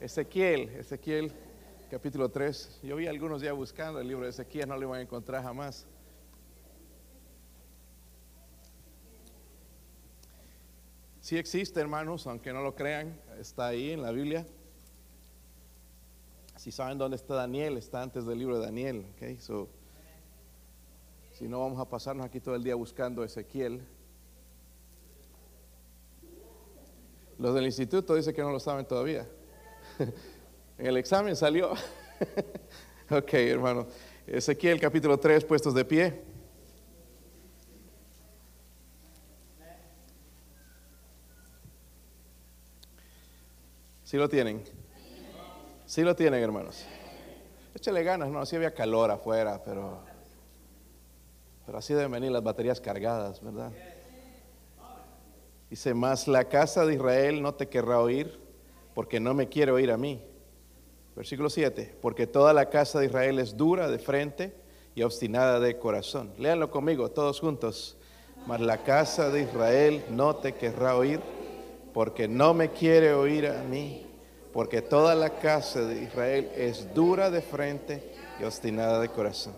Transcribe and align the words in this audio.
Ezequiel, 0.00 0.68
Ezequiel 0.76 1.32
capítulo 1.90 2.28
3. 2.28 2.80
Yo 2.84 2.94
vi 2.94 3.08
algunos 3.08 3.42
ya 3.42 3.52
buscando 3.52 3.98
el 4.00 4.06
libro 4.06 4.24
de 4.24 4.30
Ezequiel, 4.30 4.68
no 4.68 4.76
lo 4.76 4.82
iban 4.84 5.00
a 5.00 5.02
encontrar 5.02 5.42
jamás. 5.42 5.86
Sí 11.20 11.36
existe, 11.36 11.80
hermanos, 11.80 12.28
aunque 12.28 12.52
no 12.52 12.62
lo 12.62 12.76
crean, 12.76 13.20
está 13.40 13.66
ahí 13.66 13.90
en 13.90 14.02
la 14.02 14.12
Biblia. 14.12 14.46
Si 16.56 16.70
saben 16.70 16.96
dónde 16.96 17.16
está 17.16 17.34
Daniel, 17.34 17.76
está 17.76 18.00
antes 18.00 18.24
del 18.24 18.38
libro 18.38 18.60
de 18.60 18.66
Daniel. 18.66 19.04
Okay? 19.16 19.36
So, 19.38 19.68
si 21.32 21.48
no, 21.48 21.58
vamos 21.60 21.80
a 21.80 21.88
pasarnos 21.88 22.24
aquí 22.24 22.38
todo 22.38 22.54
el 22.54 22.62
día 22.62 22.76
buscando 22.76 23.24
Ezequiel. 23.24 23.82
Los 27.36 27.52
del 27.52 27.66
instituto 27.66 28.14
dicen 28.14 28.32
que 28.32 28.42
no 28.42 28.52
lo 28.52 28.60
saben 28.60 28.86
todavía. 28.86 29.28
en 30.78 30.86
el 30.86 30.96
examen 30.96 31.36
salió. 31.36 31.72
ok, 33.10 33.32
hermano. 33.34 33.86
Ezequiel 34.26 34.80
capítulo 34.80 35.18
3, 35.18 35.44
puestos 35.44 35.74
de 35.74 35.84
pie. 35.84 36.22
¿Sí 44.04 44.16
lo 44.16 44.28
tienen? 44.28 44.62
Sí 45.86 46.02
lo 46.02 46.14
tienen, 46.16 46.42
hermanos. 46.42 46.84
Échale 47.74 48.02
ganas, 48.02 48.28
no, 48.30 48.40
así 48.40 48.56
había 48.56 48.74
calor 48.74 49.10
afuera, 49.10 49.62
pero, 49.64 50.00
pero 51.66 51.78
así 51.78 51.94
deben 51.94 52.12
venir 52.12 52.30
las 52.30 52.42
baterías 52.42 52.80
cargadas, 52.80 53.42
¿verdad? 53.42 53.70
Dice, 55.70 55.92
más 55.92 56.26
la 56.26 56.44
casa 56.44 56.86
de 56.86 56.94
Israel 56.94 57.42
no 57.42 57.54
te 57.54 57.68
querrá 57.68 58.00
oír, 58.00 58.47
porque 58.98 59.20
no 59.20 59.32
me 59.32 59.48
quiere 59.48 59.70
oír 59.70 59.92
a 59.92 59.96
mí. 59.96 60.20
Versículo 61.14 61.50
7, 61.50 61.98
porque 62.02 62.26
toda 62.26 62.52
la 62.52 62.68
casa 62.68 62.98
de 62.98 63.06
Israel 63.06 63.38
es 63.38 63.56
dura 63.56 63.86
de 63.86 64.00
frente 64.00 64.52
y 64.96 65.02
obstinada 65.02 65.60
de 65.60 65.78
corazón. 65.78 66.32
Léanlo 66.36 66.68
conmigo, 66.72 67.08
todos 67.08 67.38
juntos. 67.38 67.96
Mas 68.48 68.60
la 68.60 68.82
casa 68.82 69.30
de 69.30 69.42
Israel 69.42 70.04
no 70.10 70.34
te 70.34 70.54
querrá 70.54 70.96
oír, 70.96 71.20
porque 71.94 72.26
no 72.26 72.54
me 72.54 72.72
quiere 72.72 73.12
oír 73.12 73.46
a 73.46 73.62
mí, 73.62 74.04
porque 74.52 74.82
toda 74.82 75.14
la 75.14 75.38
casa 75.38 75.82
de 75.82 76.02
Israel 76.02 76.50
es 76.56 76.92
dura 76.92 77.30
de 77.30 77.40
frente 77.40 78.02
y 78.40 78.42
obstinada 78.42 78.98
de 78.98 79.10
corazón. 79.10 79.54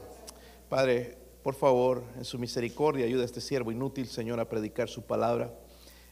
Padre, 0.69 1.17
por 1.43 1.55
favor, 1.55 2.03
en 2.19 2.27
su 2.27 2.39
misericordia, 2.39 3.07
ayuda 3.07 3.23
a 3.23 3.25
este 3.25 3.41
siervo 3.41 3.73
inútil, 3.73 4.07
Señor, 4.07 4.39
a 4.39 4.51
predicar 4.51 4.91
su 4.91 5.01
palabra 5.01 5.51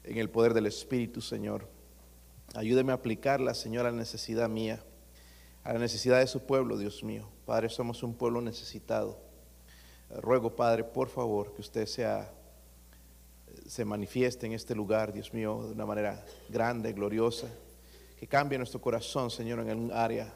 en 0.03 0.17
el 0.17 0.31
poder 0.31 0.55
del 0.55 0.65
Espíritu, 0.65 1.21
Señor. 1.21 1.77
Ayúdeme 2.55 2.93
a 2.93 2.97
aplicarla, 2.97 3.55
Señor, 3.55 3.87
a 3.87 3.91
la 3.91 3.97
necesidad 3.97 4.49
mía, 4.49 4.83
a 5.65 5.73
la 5.73 5.79
necesidad 5.79 6.19
de 6.19 6.27
su 6.27 6.41
pueblo, 6.41 6.79
Dios 6.79 7.05
mío. 7.05 7.29
Padre, 7.45 7.69
somos 7.69 8.03
un 8.03 8.15
pueblo 8.15 8.41
necesitado. 8.41 9.19
Ruego, 10.11 10.57
Padre, 10.57 10.85
por 10.85 11.09
favor, 11.09 11.55
que 11.55 11.61
usted 11.61 11.87
sea 11.87 12.33
se 13.69 13.85
manifieste 13.85 14.47
en 14.47 14.53
este 14.53 14.75
lugar, 14.75 15.13
Dios 15.13 15.33
mío, 15.35 15.63
de 15.67 15.73
una 15.73 15.87
manera 15.87 16.25
grande, 16.49 16.93
gloriosa, 16.93 17.49
que 18.19 18.27
cambie 18.27 18.59
nuestro 18.59 18.81
corazón, 18.81 19.31
Señor, 19.31 19.61
en 19.61 19.79
un 19.79 19.93
área. 19.93 20.33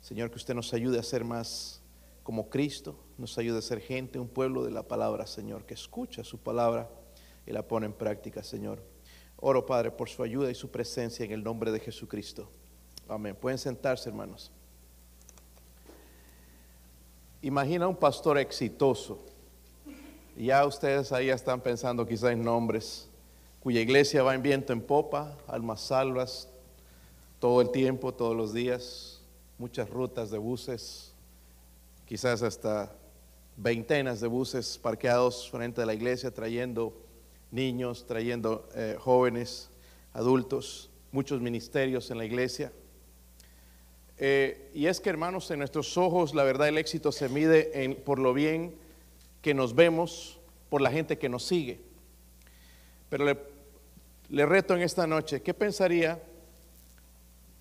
Señor, 0.00 0.30
que 0.30 0.36
usted 0.36 0.54
nos 0.54 0.72
ayude 0.74 0.98
a 0.98 1.02
ser 1.02 1.24
más 1.24 1.80
como 2.22 2.50
Cristo, 2.50 2.96
nos 3.18 3.38
ayude 3.38 3.58
a 3.58 3.62
ser 3.62 3.80
gente, 3.80 4.18
un 4.18 4.28
pueblo 4.28 4.64
de 4.64 4.70
la 4.70 4.82
palabra, 4.82 5.26
Señor, 5.26 5.64
que 5.64 5.74
escucha 5.74 6.24
su 6.24 6.38
palabra 6.38 6.90
y 7.46 7.52
la 7.52 7.66
pone 7.66 7.86
en 7.86 7.92
práctica, 7.92 8.42
Señor. 8.42 8.82
Oro, 9.42 9.66
Padre, 9.66 9.90
por 9.90 10.08
su 10.08 10.22
ayuda 10.22 10.50
y 10.50 10.54
su 10.54 10.70
presencia 10.70 11.26
en 11.26 11.32
el 11.32 11.44
nombre 11.44 11.70
de 11.70 11.80
Jesucristo. 11.80 12.48
Amén. 13.06 13.36
Pueden 13.38 13.58
sentarse, 13.58 14.08
hermanos. 14.08 14.50
Imagina 17.42 17.86
un 17.86 17.96
pastor 17.96 18.38
exitoso 18.38 19.18
ya 20.36 20.64
ustedes 20.66 21.12
ahí 21.12 21.28
están 21.28 21.60
pensando 21.60 22.06
quizás 22.06 22.32
en 22.32 22.42
nombres, 22.42 23.08
cuya 23.60 23.80
iglesia 23.80 24.22
va 24.22 24.34
en 24.34 24.42
viento 24.42 24.72
en 24.72 24.80
popa, 24.80 25.36
almas 25.46 25.82
salvas, 25.82 26.48
todo 27.38 27.60
el 27.60 27.70
tiempo, 27.70 28.14
todos 28.14 28.36
los 28.36 28.52
días, 28.52 29.20
muchas 29.58 29.88
rutas 29.90 30.30
de 30.30 30.38
buses, 30.38 31.12
quizás 32.06 32.42
hasta 32.42 32.92
veintenas 33.56 34.20
de 34.20 34.26
buses 34.26 34.78
parqueados 34.78 35.50
frente 35.50 35.82
a 35.82 35.86
la 35.86 35.94
iglesia, 35.94 36.32
trayendo 36.32 36.94
niños, 37.52 38.06
trayendo 38.06 38.68
eh, 38.74 38.96
jóvenes, 38.98 39.70
adultos, 40.12 40.90
muchos 41.12 41.40
ministerios 41.40 42.10
en 42.10 42.18
la 42.18 42.24
iglesia. 42.24 42.72
Eh, 44.18 44.70
y 44.74 44.86
es 44.86 45.00
que 45.00 45.10
hermanos, 45.10 45.50
en 45.50 45.58
nuestros 45.58 45.96
ojos 45.96 46.34
la 46.34 46.42
verdad 46.42 46.68
el 46.68 46.78
éxito 46.78 47.12
se 47.12 47.28
mide 47.28 47.96
por 48.04 48.18
lo 48.18 48.34
bien 48.34 48.74
que 49.42 49.54
nos 49.54 49.74
vemos, 49.74 50.38
por 50.70 50.80
la 50.80 50.90
gente 50.90 51.18
que 51.18 51.28
nos 51.28 51.44
sigue. 51.44 51.80
Pero 53.10 53.26
le, 54.30 54.46
reto 54.46 54.74
en 54.74 54.80
esta 54.80 55.06
noche, 55.06 55.42
¿qué 55.42 55.52
pensaría 55.52 56.22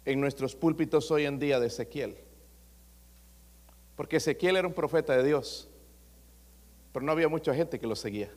en 0.06 0.22
nuestros 0.22 0.56
púlpitos 0.56 1.12
hoy 1.12 1.26
en 1.26 1.40
día 1.40 1.60
de 1.60 1.68
Ezequiel? 1.68 2.16
Porque 3.98 4.18
Ezequiel 4.18 4.56
era 4.56 4.68
un 4.68 4.74
profeta 4.74 5.18
de 5.18 5.24
Dios, 5.26 5.68
pero 6.94 7.06
no 7.06 7.12
había 7.12 7.28
mucha 7.28 7.54
gente 7.54 7.80
que 7.80 7.88
lo 7.88 7.98
seguía. 7.98 8.32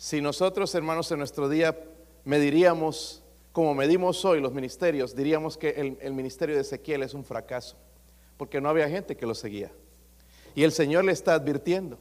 Si 0.00 0.22
nosotros, 0.22 0.74
hermanos, 0.74 1.12
en 1.12 1.18
nuestro 1.18 1.46
día 1.46 1.78
mediríamos, 2.24 3.22
como 3.52 3.74
medimos 3.74 4.24
hoy 4.24 4.40
los 4.40 4.50
ministerios, 4.50 5.14
diríamos 5.14 5.58
que 5.58 5.96
el, 6.00 6.14
ministerio 6.14 6.54
de 6.54 6.62
Ezequiel 6.62 7.02
es 7.02 7.12
un 7.12 7.22
fracaso, 7.22 7.76
porque 8.38 8.62
no 8.62 8.70
había 8.70 8.88
gente 8.88 9.14
que 9.14 9.26
lo 9.26 9.34
seguía. 9.34 9.70
Y 10.54 10.62
el 10.62 10.72
Señor 10.72 11.04
le 11.04 11.12
está 11.12 11.34
advirtiendo. 11.34 11.98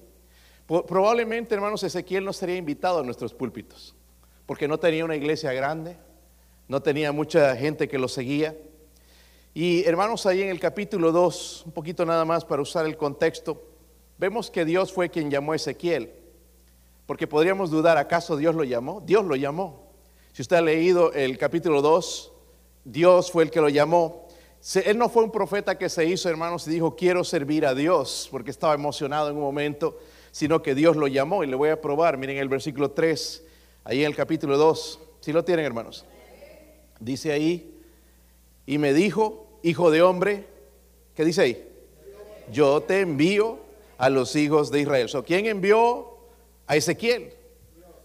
Probablemente, 0.66 1.54
hermanos, 1.54 1.84
Ezequiel 1.84 2.24
no 2.24 2.32
sería 2.32 2.56
invitado 2.56 3.00
a 3.00 3.04
nuestros 3.04 3.34
púlpitos, 3.34 3.94
porque 4.46 4.70
no 4.70 4.80
tenía 4.80 5.04
una 5.04 5.18
iglesia 5.18 5.52
grande, 5.52 5.98
no 6.70 6.82
tenía 6.82 7.12
mucha 7.12 7.54
gente 7.58 7.90
que 7.90 8.00
lo 8.00 8.08
seguía. 8.08 8.56
Y 9.54 9.84
hermanos, 9.84 10.26
ahí 10.26 10.42
en 10.42 10.48
el 10.52 10.60
capítulo 10.62 11.12
2, 11.12 11.64
un 11.66 11.72
poquito 11.74 12.06
nada 12.06 12.24
más 12.24 12.46
para 12.46 12.62
usar 12.62 12.86
el 12.86 12.96
contexto, 12.96 13.62
vemos 14.18 14.50
que 14.50 14.64
Dios 14.64 14.94
fue 14.94 15.10
quien 15.10 15.30
llamó 15.30 15.52
a 15.52 15.58
Ezequiel, 15.58 16.14
porque 17.10 17.26
podríamos 17.26 17.72
dudar, 17.72 17.98
¿acaso 17.98 18.38
Dios 18.38 18.54
lo 18.54 18.64
llamó? 18.64 19.02
Dios 19.04 19.26
lo 19.26 19.36
llamó. 19.36 19.82
Si 20.32 20.44
usted 20.44 20.58
ha 20.58 20.62
leído 20.62 21.12
el 21.14 21.40
capítulo 21.40 21.82
2, 21.82 22.32
Dios 22.84 23.32
fue 23.32 23.42
el 23.42 23.50
que 23.50 23.60
lo 23.60 23.68
llamó. 23.68 24.28
Él 24.86 24.96
no 24.96 25.10
fue 25.10 25.24
un 25.24 25.32
profeta 25.32 25.76
que 25.76 25.90
se 25.90 26.06
hizo, 26.06 26.30
hermanos, 26.30 26.68
y 26.68 26.70
dijo, 26.70 26.96
quiero 26.96 27.24
servir 27.24 27.66
a 27.66 27.74
Dios, 27.74 28.28
porque 28.30 28.52
estaba 28.52 28.76
emocionado 28.76 29.32
en 29.32 29.38
un 29.38 29.42
momento, 29.42 29.98
sino 30.30 30.62
que 30.62 30.76
Dios 30.76 30.98
lo 30.98 31.08
llamó 31.08 31.44
y 31.44 31.48
le 31.48 31.56
voy 31.56 31.70
a 31.70 31.82
probar. 31.82 32.16
Miren 32.16 32.38
el 32.38 32.48
versículo 32.48 32.92
3, 32.92 33.44
ahí 33.86 34.02
en 34.02 34.06
el 34.06 34.16
capítulo 34.16 34.56
2, 34.60 35.00
si 35.22 35.34
lo 35.34 35.44
tienen, 35.44 35.66
hermanos. 35.66 36.06
Dice 37.00 37.32
ahí, 37.32 37.82
y 38.68 38.78
me 38.78 38.94
dijo, 38.94 39.48
hijo 39.64 39.90
de 39.90 40.04
hombre, 40.04 40.46
¿qué 41.16 41.26
dice 41.26 41.42
ahí? 41.42 41.68
Yo 42.52 42.82
te 42.82 43.00
envío 43.00 43.58
a 43.98 44.12
los 44.12 44.36
hijos 44.36 44.70
de 44.70 44.82
Israel. 44.82 45.10
¿Quién 45.26 45.48
envió 45.48 46.19
a 46.70 46.76
Ezequiel? 46.76 47.34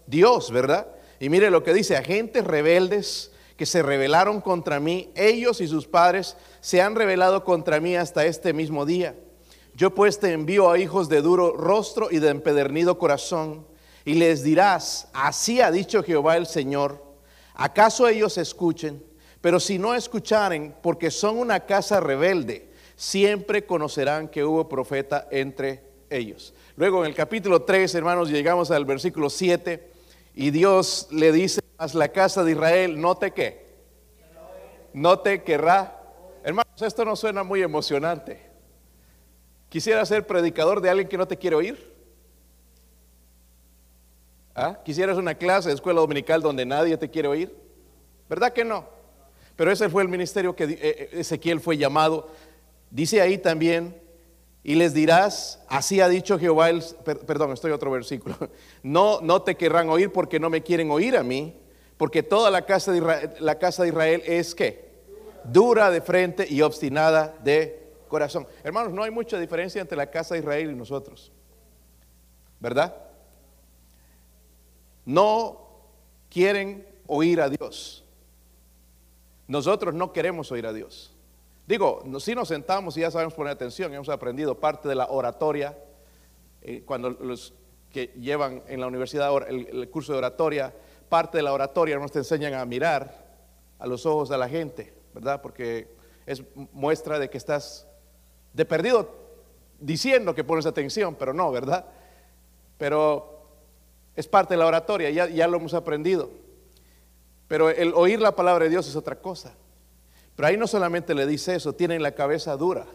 Dios, 0.07 0.51
¿verdad? 0.51 0.87
Y 1.19 1.29
mire 1.29 1.51
lo 1.51 1.63
que 1.63 1.73
dice, 1.73 1.95
agentes 1.95 2.43
rebeldes 2.43 3.31
que 3.57 3.67
se 3.67 3.83
rebelaron 3.83 4.41
contra 4.41 4.79
mí, 4.79 5.11
ellos 5.15 5.61
y 5.61 5.67
sus 5.67 5.87
padres 5.87 6.35
se 6.61 6.81
han 6.81 6.95
rebelado 6.95 7.43
contra 7.43 7.79
mí 7.79 7.95
hasta 7.95 8.25
este 8.25 8.53
mismo 8.53 8.85
día. 8.85 9.15
Yo 9.75 9.93
pues 9.93 10.19
te 10.19 10.33
envío 10.33 10.71
a 10.71 10.79
hijos 10.79 11.09
de 11.09 11.21
duro 11.21 11.55
rostro 11.55 12.09
y 12.09 12.17
de 12.17 12.29
empedernido 12.29 12.97
corazón, 12.97 13.67
y 14.03 14.15
les 14.15 14.43
dirás, 14.43 15.09
así 15.13 15.61
ha 15.61 15.69
dicho 15.69 16.03
Jehová 16.03 16.35
el 16.35 16.47
Señor, 16.47 17.03
¿acaso 17.53 18.07
ellos 18.07 18.37
escuchen? 18.39 19.03
Pero 19.41 19.59
si 19.59 19.77
no 19.77 19.93
escucharen, 19.93 20.75
porque 20.81 21.11
son 21.11 21.37
una 21.37 21.67
casa 21.67 21.99
rebelde, 21.99 22.71
siempre 22.95 23.67
conocerán 23.67 24.27
que 24.27 24.43
hubo 24.43 24.67
profeta 24.67 25.27
entre 25.29 25.83
ellos. 26.09 26.54
Luego 26.77 27.05
en 27.05 27.09
el 27.09 27.15
capítulo 27.15 27.61
3, 27.61 27.95
hermanos, 27.95 28.29
llegamos 28.29 28.69
al 28.69 28.83
versículo 28.83 29.29
7, 29.29 29.91
y 30.33 30.51
Dios 30.51 31.07
le 31.09 31.31
dice, 31.31 31.61
la 31.93 32.09
casa 32.09 32.43
de 32.43 32.51
Israel 32.51 32.99
no 32.99 33.15
te 33.15 33.31
qué, 33.31 33.65
no 34.93 35.19
te 35.19 35.41
querrá. 35.43 36.01
Hermanos, 36.43 36.81
esto 36.81 37.05
no 37.05 37.15
suena 37.15 37.43
muy 37.43 37.61
emocionante. 37.61 38.41
¿Quisiera 39.69 40.05
ser 40.05 40.27
predicador 40.27 40.81
de 40.81 40.89
alguien 40.89 41.07
que 41.07 41.17
no 41.17 41.27
te 41.27 41.37
quiere 41.37 41.55
oír? 41.55 41.93
¿Ah? 44.53 44.79
¿Quisieras 44.83 45.17
una 45.17 45.35
clase 45.35 45.69
de 45.69 45.75
escuela 45.75 46.01
dominical 46.01 46.41
donde 46.41 46.65
nadie 46.65 46.97
te 46.97 47.09
quiere 47.09 47.29
oír? 47.29 47.55
¿Verdad 48.29 48.51
que 48.51 48.65
no? 48.65 48.87
Pero 49.55 49.71
ese 49.71 49.89
fue 49.89 50.03
el 50.03 50.09
ministerio 50.09 50.55
que 50.55 50.65
eh, 50.65 50.79
eh, 50.81 51.09
Ezequiel 51.13 51.61
fue 51.61 51.77
llamado. 51.77 52.29
Dice 52.89 53.21
ahí 53.21 53.37
también, 53.37 54.01
y 54.67 54.73
les 54.73 54.95
dirás, 54.95 55.63
así 55.67 56.01
ha 56.01 56.09
dicho 56.09 56.39
Jehová, 56.39 56.71
el, 56.71 56.83
perdón, 57.03 57.51
estoy 57.51 57.71
otro 57.71 57.91
versículo, 57.91 58.35
no, 58.83 59.21
no 59.21 59.43
te 59.43 59.55
querrán 59.55 59.89
oír 59.89 60.11
porque 60.11 60.39
no 60.39 60.49
me 60.49 60.63
quieren 60.63 60.89
oír 60.89 61.15
a 61.15 61.21
mí, 61.21 61.55
porque 61.97 62.23
toda 62.23 62.49
la 62.49 62.63
casa 62.65 62.91
de 62.91 62.97
Israel, 62.97 63.33
la 63.41 63.59
casa 63.59 63.83
de 63.83 63.89
Israel 63.89 64.23
es 64.25 64.55
que 64.55 64.89
dura 65.43 65.91
de 65.91 66.01
frente 66.01 66.47
y 66.49 66.63
obstinada 66.63 67.37
de 67.43 67.91
corazón. 68.07 68.47
Hermanos, 68.63 68.91
no 68.91 69.03
hay 69.03 69.11
mucha 69.11 69.37
diferencia 69.37 69.81
entre 69.81 69.97
la 69.97 70.09
casa 70.09 70.33
de 70.33 70.39
Israel 70.39 70.71
y 70.71 70.75
nosotros. 70.75 71.31
¿Verdad? 72.59 72.95
No 75.05 75.61
quieren 76.27 76.87
oír 77.05 77.39
a 77.39 77.49
Dios. 77.49 78.03
Nosotros 79.47 79.93
no 79.93 80.11
queremos 80.11 80.51
oír 80.51 80.65
a 80.65 80.73
Dios. 80.73 81.14
Digo, 81.67 82.03
si 82.19 82.35
nos 82.35 82.47
sentamos 82.47 82.95
y 82.95 83.01
ya 83.01 83.09
sabemos 83.09 83.33
poner 83.33 83.53
atención, 83.53 83.93
hemos 83.93 84.09
aprendido 84.09 84.59
parte 84.59 84.87
de 84.87 84.95
la 84.95 85.07
oratoria, 85.07 85.75
eh, 86.61 86.83
cuando 86.85 87.09
los 87.09 87.53
que 87.91 88.07
llevan 88.19 88.61
en 88.67 88.81
la 88.81 88.87
universidad 88.87 89.31
el, 89.47 89.89
curso 89.89 90.11
de 90.11 90.19
oratoria, 90.19 90.73
parte 91.09 91.37
de 91.37 91.43
la 91.43 91.53
oratoria 91.53 91.97
nos 91.97 92.15
enseñan 92.15 92.53
a 92.53 92.65
mirar 92.65 93.25
a 93.79 93.87
los 93.87 94.05
ojos 94.05 94.29
de 94.29 94.37
la 94.37 94.47
gente, 94.47 94.93
¿verdad? 95.13 95.41
Porque 95.41 95.95
es 96.27 96.43
muestra 96.71 97.17
de 97.17 97.29
que 97.29 97.37
estás 97.37 97.87
de 98.53 98.65
perdido 98.65 99.09
diciendo 99.79 100.35
que 100.35 100.43
pones 100.43 100.65
atención, 100.65 101.15
pero 101.15 101.33
no, 101.33 101.51
¿verdad? 101.51 101.85
Pero 102.77 103.47
es 104.15 104.27
parte 104.27 104.53
de 104.53 104.59
la 104.59 104.67
oratoria, 104.67 105.09
ya, 105.09 105.27
ya 105.27 105.47
lo 105.47 105.57
hemos 105.57 105.73
aprendido. 105.73 106.29
Pero 107.47 107.69
el 107.69 107.93
oír 107.93 108.19
la 108.19 108.35
palabra 108.35 108.65
de 108.65 108.69
Dios 108.69 108.87
es 108.87 108.95
otra 108.95 109.15
cosa. 109.19 109.55
Pero 110.35 110.47
ahí 110.47 110.57
no 110.57 110.67
solamente 110.67 111.13
le 111.15 111.25
dice 111.25 111.55
eso, 111.55 111.73
tienen 111.73 112.03
la 112.03 112.13
cabeza 112.13 112.57
dura, 112.57 112.85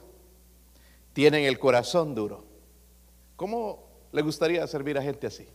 tienen 1.12 1.44
el 1.44 1.58
corazón 1.58 2.14
duro. 2.14 2.44
¿Cómo 3.36 3.88
le 4.12 4.22
gustaría 4.22 4.66
servir 4.66 4.98
a 4.98 5.02
gente 5.02 5.26
así? 5.26 5.48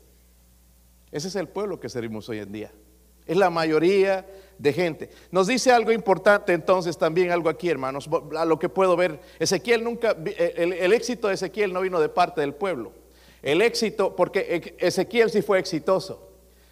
Ese 1.11 1.27
es 1.27 1.35
el 1.35 1.47
pueblo 1.47 1.79
que 1.79 1.87
servimos 1.89 2.27
hoy 2.29 2.39
en 2.39 2.51
día. 2.51 2.71
Es 3.27 3.37
la 3.37 3.49
mayoría 3.49 4.25
de 4.57 4.73
gente. 4.73 5.09
Nos 5.31 5.47
dice 5.47 5.71
algo 5.71 5.91
importante 5.91 6.53
entonces 6.53 6.97
también, 6.97 7.31
algo 7.31 7.49
aquí 7.49 7.69
hermanos, 7.69 8.09
a 8.35 8.45
lo 8.45 8.59
que 8.59 8.69
puedo 8.69 8.95
ver. 8.95 9.19
Ezequiel 9.39 9.83
nunca, 9.83 10.15
el, 10.55 10.73
el 10.73 10.93
éxito 10.93 11.27
de 11.27 11.35
Ezequiel 11.35 11.73
no 11.73 11.81
vino 11.81 11.99
de 11.99 12.09
parte 12.09 12.41
del 12.41 12.53
pueblo. 12.53 12.91
El 13.41 13.61
éxito, 13.61 14.15
porque 14.15 14.75
Ezequiel 14.79 15.29
sí 15.29 15.41
fue 15.43 15.59
exitoso. 15.59 16.25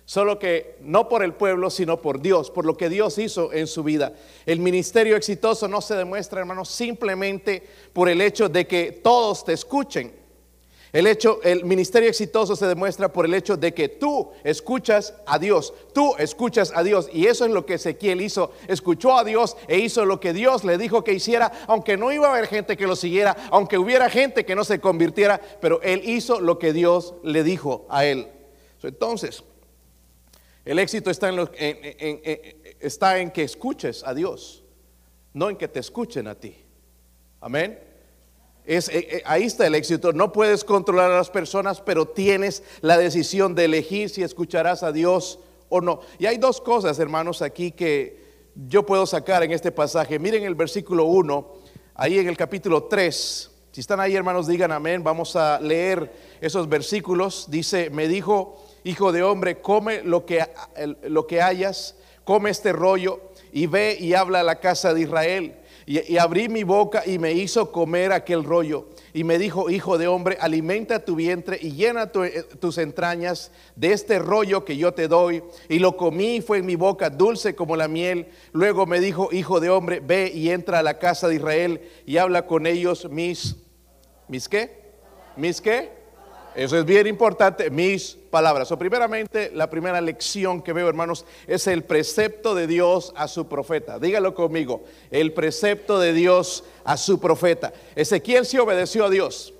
Solo 0.05 0.37
que 0.37 0.75
no 0.81 1.07
por 1.07 1.23
el 1.23 1.33
pueblo, 1.33 1.69
sino 1.69 2.01
por 2.01 2.21
Dios, 2.21 2.51
por 2.51 2.65
lo 2.65 2.75
que 2.75 2.89
Dios 2.89 3.17
hizo 3.17 3.53
en 3.53 3.67
su 3.67 3.83
vida. 3.83 4.13
El 4.45 4.59
ministerio 4.59 5.15
exitoso 5.15 5.67
no 5.67 5.79
se 5.79 5.95
demuestra, 5.95 6.41
hermanos, 6.41 6.69
simplemente 6.69 7.63
por 7.93 8.09
el 8.09 8.19
hecho 8.19 8.49
de 8.49 8.67
que 8.67 8.91
todos 8.91 9.45
te 9.45 9.53
escuchen. 9.53 10.23
El 10.91 11.07
hecho, 11.07 11.39
el 11.41 11.65
ministerio 11.65 12.07
exitoso 12.07 12.55
se 12.55 12.67
demuestra 12.67 13.11
por 13.11 13.25
el 13.25 13.33
hecho 13.33 13.57
de 13.57 13.73
que 13.73 13.89
tú 13.89 14.29
escuchas 14.43 15.15
a 15.25 15.39
Dios, 15.39 15.73
tú 15.91 16.13
escuchas 16.19 16.71
a 16.75 16.83
Dios 16.83 17.09
y 17.11 17.25
eso 17.25 17.45
es 17.45 17.51
lo 17.51 17.65
que 17.65 17.75
Ezequiel 17.75 18.21
hizo, 18.21 18.51
escuchó 18.67 19.17
a 19.17 19.23
Dios 19.23 19.57
e 19.67 19.79
hizo 19.79 20.05
lo 20.05 20.19
que 20.19 20.33
Dios 20.33 20.63
le 20.63 20.77
dijo 20.77 21.03
que 21.03 21.13
hiciera, 21.13 21.51
aunque 21.65 21.97
no 21.97 22.11
iba 22.11 22.27
a 22.27 22.31
haber 22.33 22.45
gente 22.45 22.77
que 22.77 22.85
lo 22.85 22.95
siguiera, 22.95 23.35
aunque 23.49 23.79
hubiera 23.79 24.07
gente 24.07 24.45
que 24.45 24.53
no 24.55 24.63
se 24.63 24.79
convirtiera, 24.79 25.41
pero 25.61 25.81
él 25.81 26.03
hizo 26.05 26.39
lo 26.39 26.59
que 26.59 26.73
Dios 26.73 27.15
le 27.23 27.43
dijo 27.43 27.87
a 27.89 28.05
él. 28.05 28.27
Entonces, 28.83 29.43
el 30.65 30.79
éxito 30.79 31.09
está 31.09 31.29
en, 33.17 33.31
que 33.31 33.43
escuches 33.43 34.03
a 34.05 34.13
Dios, 34.13 34.63
no 35.33 35.49
en 35.49 35.57
que 35.57 35.67
te 35.67 35.79
escuchen 35.79 36.27
a 36.27 36.35
ti. 36.35 36.55
Amén. 37.41 37.79
Es, 38.65 38.87
eh, 38.87 39.07
eh, 39.11 39.23
ahí 39.25 39.43
está 39.43 39.67
el 39.67 39.75
éxito. 39.75 40.13
No 40.13 40.31
puedes 40.31 40.63
controlar 40.63 41.11
a 41.11 41.17
las 41.17 41.29
personas, 41.29 41.81
pero 41.81 42.07
tienes 42.07 42.63
la 42.79 42.97
decisión 42.97 43.55
de 43.55 43.65
elegir 43.65 44.09
si 44.09 44.23
escucharás 44.23 44.83
a 44.83 44.93
Dios 44.93 45.39
o 45.67 45.81
no. 45.81 45.99
Y 46.17 46.27
hay 46.27 46.37
dos 46.37 46.61
cosas, 46.61 46.97
hermanos, 46.99 47.41
aquí 47.41 47.71
que 47.71 48.23
yo 48.55 48.85
puedo 48.85 49.05
sacar 49.05 49.43
en 49.43 49.51
este 49.51 49.71
pasaje. 49.71 50.17
Miren 50.17 50.43
el 50.43 50.55
versículo 50.55 51.05
1, 51.05 51.53
ahí 51.95 52.19
en 52.19 52.29
el 52.29 52.37
capítulo 52.37 52.83
3. 52.83 53.51
Si 53.73 53.81
están 53.81 53.99
ahí, 53.99 54.15
hermanos, 54.15 54.47
digan 54.47 54.71
amén. 54.71 55.03
Vamos 55.03 55.35
a 55.35 55.59
leer 55.59 56.37
esos 56.39 56.69
versículos. 56.69 57.47
Dice, 57.49 57.89
me 57.89 58.07
dijo 58.07 58.63
hijo 58.83 59.11
de 59.11 59.23
hombre, 59.23 59.61
come 59.61 60.01
lo 60.03 60.25
que, 60.25 60.45
lo 61.03 61.27
que 61.27 61.41
hayas, 61.41 61.95
come 62.23 62.49
este 62.49 62.73
rollo 62.73 63.19
y 63.51 63.67
ve 63.67 63.97
y 63.99 64.13
habla 64.13 64.41
a 64.41 64.43
la 64.43 64.59
casa 64.59 64.93
de 64.93 65.01
Israel. 65.01 65.55
Y, 65.85 66.17
abrí 66.17 66.47
mi 66.47 66.63
boca 66.63 67.03
y 67.05 67.19
me 67.19 67.33
hizo 67.33 67.71
comer 67.71 68.13
aquel 68.13 68.43
rollo. 68.45 68.87
Y 69.13 69.25
me 69.25 69.37
dijo, 69.37 69.69
hijo 69.69 69.97
de 69.97 70.07
hombre, 70.07 70.37
alimenta 70.39 71.03
tu 71.03 71.15
vientre 71.15 71.59
y 71.61 71.73
llena 71.73 72.09
eh, 72.23 72.43
tus 72.59 72.77
entrañas 72.77 73.51
de 73.75 73.91
este 73.91 74.17
rollo 74.17 74.63
que 74.63 74.77
yo 74.77 74.93
te 74.93 75.09
doy. 75.09 75.43
Y 75.67 75.79
lo 75.79 75.97
comí 75.97 76.37
y 76.37 76.41
fue 76.41 76.59
en 76.59 76.65
mi 76.65 76.77
boca 76.77 77.09
dulce 77.09 77.53
como 77.53 77.75
la 77.75 77.89
miel. 77.89 78.27
Luego 78.53 78.85
me 78.85 79.01
dijo, 79.01 79.29
hijo 79.33 79.59
de 79.59 79.69
hombre, 79.69 79.99
ve 79.99 80.31
y 80.33 80.51
entra 80.51 80.79
a 80.79 80.83
la 80.83 80.99
casa 80.99 81.27
de 81.27 81.35
Israel 81.35 81.81
y 82.05 82.17
habla 82.17 82.47
con 82.47 82.65
ellos 82.65 83.09
mis, 83.09 83.57
mis 84.29 84.47
qué, 84.47 84.93
mis 85.35 85.59
qué 85.59 86.02
eso 86.55 86.77
es 86.77 86.85
bien 86.85 87.07
importante, 87.07 87.69
mis 87.69 88.17
palabras. 88.29 88.71
O 88.71 88.77
primeramente, 88.77 89.51
la 89.53 89.69
primera 89.69 89.99
lección 90.01 90.61
que 90.61 90.73
veo, 90.73 90.87
hermanos, 90.87 91.25
es 91.47 91.67
el 91.67 91.83
precepto 91.83 92.55
de 92.55 92.67
Dios 92.67 93.13
a 93.15 93.27
su 93.27 93.47
profeta. 93.47 93.99
Dígalo 93.99 94.33
conmigo, 94.35 94.83
el 95.11 95.33
precepto 95.33 95.99
de 95.99 96.13
Dios 96.13 96.63
a 96.83 96.97
su 96.97 97.19
profeta. 97.19 97.73
Ezequiel 97.95 98.45
sí 98.45 98.57
obedeció 98.57 99.05
a 99.05 99.09
Dios, 99.09 99.53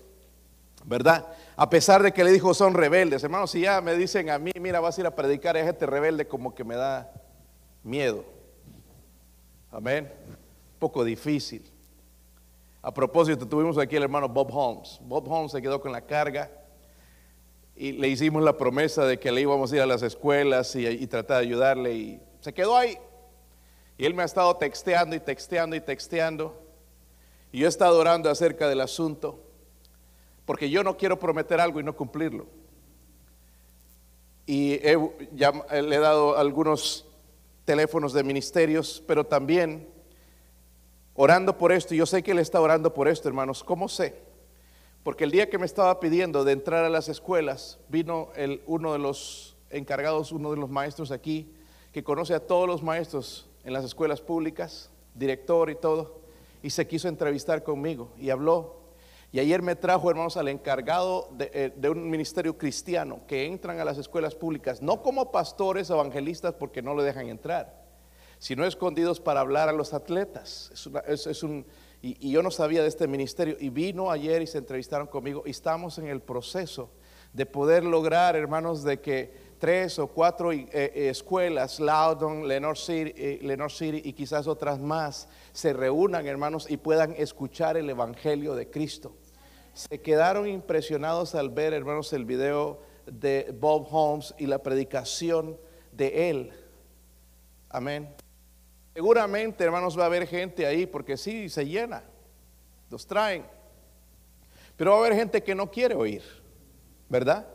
¿verdad? 0.86 1.28
A 1.56 1.70
pesar 1.70 2.02
de 2.02 2.12
que 2.12 2.24
le 2.24 2.32
dijo 2.32 2.54
son 2.54 2.74
rebeldes. 2.74 3.24
Hermanos, 3.24 3.52
si 3.52 3.62
ya 3.62 3.82
me 3.82 3.96
dicen 3.96 4.30
a 4.30 4.38
mí, 4.40 4.52
mira, 4.60 4.80
vas 4.80 4.98
a 4.98 5.02
ir 5.02 5.08
a 5.08 5.16
predicar 5.16 5.56
a 5.58 5.64
gente 5.64 5.86
rebelde, 5.86 6.28
como 6.28 6.54
que 6.56 6.64
me 6.64 6.76
da 6.76 7.12
miedo. 7.84 8.26
Amén. 9.72 10.12
Un 10.28 10.80
poco 10.80 11.04
difícil. 11.04 11.64
A 12.82 12.94
propósito, 12.94 13.48
tuvimos 13.48 13.78
aquí 13.78 13.96
el 13.96 14.04
hermano 14.04 14.28
Bob 14.28 14.50
Holmes. 14.52 15.00
Bob 15.04 15.32
Holmes 15.32 15.52
se 15.52 15.62
quedó 15.62 15.80
con 15.80 15.92
la 15.92 16.02
carga 16.02 16.52
y 17.76 17.94
le 17.94 18.08
hicimos 18.08 18.44
la 18.44 18.58
promesa 18.58 19.06
de 19.06 19.20
que 19.20 19.32
le 19.32 19.42
íbamos 19.42 19.72
a 19.72 19.76
ir 19.76 19.82
a 19.82 19.86
las 19.86 20.04
escuelas 20.04 20.76
y, 20.76 21.08
tratar 21.08 21.38
de 21.38 21.44
ayudarle 21.44 21.94
y 21.94 22.22
se 22.40 22.54
quedó 22.54 22.78
ahí. 22.78 22.98
Y 23.98 24.06
él 24.06 24.14
me 24.14 24.24
ha 24.24 24.26
estado 24.26 24.56
texteando 24.58 25.16
y 25.16 25.20
texteando 25.20 25.76
y 25.76 25.82
texteando. 25.82 26.60
Y 27.52 27.60
yo 27.60 27.66
he 27.66 27.70
estado 27.70 28.00
orando 28.00 28.30
acerca 28.30 28.68
del 28.68 28.82
asunto 28.82 29.40
porque 30.46 30.70
yo 30.70 30.84
no 30.84 30.98
quiero 30.98 31.20
prometer 31.20 31.60
algo 31.60 31.80
y 31.80 31.84
no 31.84 31.96
cumplirlo. 31.96 32.48
Y 34.46 34.78
le 34.80 35.96
he 35.96 36.00
dado 36.00 36.38
algunos 36.38 37.08
teléfonos 37.66 38.12
de 38.14 38.24
ministerios, 38.24 39.02
pero 39.08 39.26
también 39.26 39.88
orando 41.14 41.58
por 41.58 41.72
esto. 41.72 41.96
Yo 41.96 42.06
sé 42.06 42.22
que 42.22 42.32
él 42.32 42.40
está 42.40 42.60
orando 42.60 42.94
por 42.94 43.08
esto, 43.08 43.30
hermanos. 43.30 43.64
¿Cómo 43.64 43.88
sé? 43.88 44.33
Porque 45.04 45.26
el 45.26 45.32
día 45.32 45.50
que 45.50 45.58
me 45.58 45.66
estaba 45.66 46.00
pidiendo 46.00 46.46
de 46.46 46.54
entrar 46.54 46.86
a 46.86 46.90
las 46.90 47.10
escuelas, 47.10 47.78
vino 47.90 48.30
uno 48.66 48.94
de 48.94 49.00
los 49.00 49.58
encargados, 49.70 50.32
uno 50.32 50.52
de 50.52 50.58
los 50.58 50.70
maestros 50.70 51.12
aquí, 51.12 51.52
que 51.92 52.06
conoce 52.06 52.34
a 52.34 52.40
todos 52.40 52.68
los 52.68 52.82
maestros 52.82 53.50
en 53.66 53.74
las 53.74 53.84
escuelas 53.84 54.22
públicas, 54.22 54.90
director 55.14 55.70
y 55.70 55.76
todo, 55.76 56.22
y 56.62 56.70
se 56.70 56.88
quiso 56.88 57.10
entrevistar 57.10 57.64
conmigo 57.64 58.14
y 58.18 58.30
habló. 58.30 58.82
Y 59.34 59.40
ayer 59.40 59.62
me 59.62 59.76
trajo, 59.76 60.10
hermanos, 60.10 60.38
al 60.38 60.48
encargado 60.48 61.28
de, 61.34 61.50
eh, 61.54 61.90
un 61.90 62.10
ministerio 62.10 62.58
cristiano 62.58 63.22
que 63.28 63.46
entran 63.46 63.80
a 63.80 63.86
las 63.86 63.98
escuelas 63.98 64.36
públicas, 64.36 64.82
no 64.82 65.02
como 65.02 65.32
pastores 65.32 65.90
evangelistas 65.90 66.54
porque 66.54 66.82
no 66.82 66.96
le 66.96 67.04
dejan 67.04 67.28
entrar, 67.28 67.84
sino 68.40 68.64
escondidos 68.64 69.20
para 69.20 69.42
hablar 69.42 69.68
a 69.68 69.74
los 69.74 69.94
atletas. 69.94 70.72
Es 71.08 71.44
un 71.44 71.66
y, 72.06 72.32
yo 72.32 72.44
no 72.44 72.52
sabía 72.52 72.82
de 72.82 72.90
este 72.90 73.08
ministerio 73.08 73.56
y 73.58 73.70
vino 73.70 74.12
ayer 74.12 74.42
y 74.42 74.48
se 74.48 74.58
entrevistaron 74.58 75.08
conmigo 75.08 75.44
y 75.46 75.52
estamos 75.52 75.98
en 75.98 76.08
el 76.08 76.22
proceso 76.22 76.92
de 77.32 77.46
poder 77.46 77.86
lograr, 77.86 78.36
hermanos, 78.36 78.84
de 78.84 79.00
que 79.00 79.34
tres 79.58 79.98
o 79.98 80.08
cuatro 80.08 80.52
eh, 80.52 80.68
eh, 80.74 81.08
escuelas, 81.10 81.80
Loudon, 81.80 82.46
Lenore 82.46 82.78
City, 82.78 83.14
eh, 83.16 83.58
City 83.70 84.02
y 84.04 84.12
quizás 84.12 84.48
otras 84.48 84.80
más, 84.80 85.30
se 85.54 85.72
reúnan, 85.72 86.28
hermanos, 86.28 86.70
y 86.70 86.76
puedan 86.76 87.16
escuchar 87.18 87.78
el 87.78 87.90
Evangelio 87.90 88.54
de 88.54 88.70
Cristo. 88.70 89.16
Se 89.74 90.02
quedaron 90.02 90.48
impresionados 90.48 91.34
al 91.34 91.50
ver, 91.50 91.74
hermanos, 91.74 92.12
el 92.12 92.26
video 92.26 92.82
de 93.06 93.56
Bob 93.58 93.88
Holmes 93.90 94.36
y 94.38 94.46
la 94.46 94.60
predicación 94.60 95.58
de 95.94 96.30
él. 96.30 96.52
Amén. 97.70 98.14
Seguramente, 98.94 99.64
hermanos, 99.64 99.98
va 99.98 100.04
a 100.04 100.06
haber 100.06 100.28
gente 100.28 100.68
ahí 100.68 100.86
porque 100.86 101.18
sí, 101.18 101.50
se 101.50 101.66
llena, 101.66 102.04
los 102.90 103.08
traen. 103.08 103.44
Pero 104.76 104.92
va 104.92 104.98
a 104.98 105.00
haber 105.00 105.16
gente 105.16 105.42
que 105.42 105.56
no 105.56 105.72
quiere 105.72 105.96
oír, 105.96 106.22
¿verdad? 107.10 107.48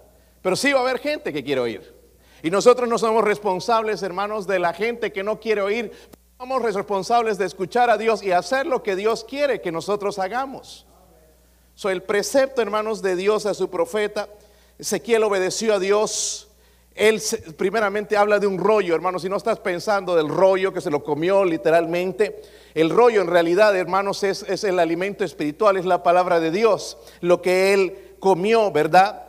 Pero 0.43 0.57
sí 0.57 0.73
va 0.73 0.81
a 0.81 0.83
haber 0.83 0.99
gente 0.99 1.33
que 1.33 1.45
quiere 1.45 1.61
oír. 1.61 1.95
Y 2.43 2.51
nosotros 2.51 2.89
no 2.89 2.99
somos 2.99 3.25
responsables, 3.25 4.03
hermanos, 4.03 4.47
de 4.47 4.59
la 4.59 4.73
gente 4.73 5.13
que 5.13 5.23
no 5.23 5.39
quiere 5.39 5.63
oír. 5.63 5.93
Somos 6.39 6.63
responsables 6.63 7.39
de 7.39 7.47
escuchar 7.47 7.91
a 7.91 7.99
Dios 7.99 8.23
y 8.23 8.33
hacer 8.33 8.67
lo 8.67 8.83
que 8.83 8.97
Dios 8.97 9.25
quiere 9.25 9.61
que 9.61 9.73
nosotros 9.73 10.19
hagamos. 10.19 10.87
So, 11.75 11.91
el 11.91 12.03
precepto, 12.03 12.63
hermanos, 12.63 13.03
de 13.03 13.15
Dios 13.15 13.47
a 13.47 13.55
su 13.55 13.71
profeta, 13.71 14.29
Ezequiel 14.79 15.23
obedeció 15.25 15.75
a 15.75 15.79
Dios 15.79 16.48
él 16.99 17.23
primeramente 17.57 18.17
habla 18.17 18.41
de 18.41 18.47
un 18.49 18.59
rollo, 18.59 18.95
hermanos, 18.95 19.23
si 19.23 19.29
no 19.29 19.37
estás 19.37 19.61
pensando 19.61 20.17
del 20.17 20.29
rollo 20.29 20.73
que 20.73 20.81
se 20.81 20.91
lo 20.91 21.05
comió 21.05 21.45
literalmente. 21.45 22.43
El 22.75 22.91
rollo 22.91 23.21
en 23.21 23.29
realidad, 23.29 23.77
hermanos, 23.77 24.25
es, 24.25 24.65
el 24.65 24.79
alimento 24.81 25.25
espiritual, 25.25 25.77
es 25.77 25.85
la 25.85 26.03
palabra 26.03 26.41
de 26.41 26.51
Dios, 26.51 26.99
lo 27.21 27.41
que 27.41 27.73
él 27.73 28.17
comió, 28.19 28.73
¿verdad? 28.73 29.23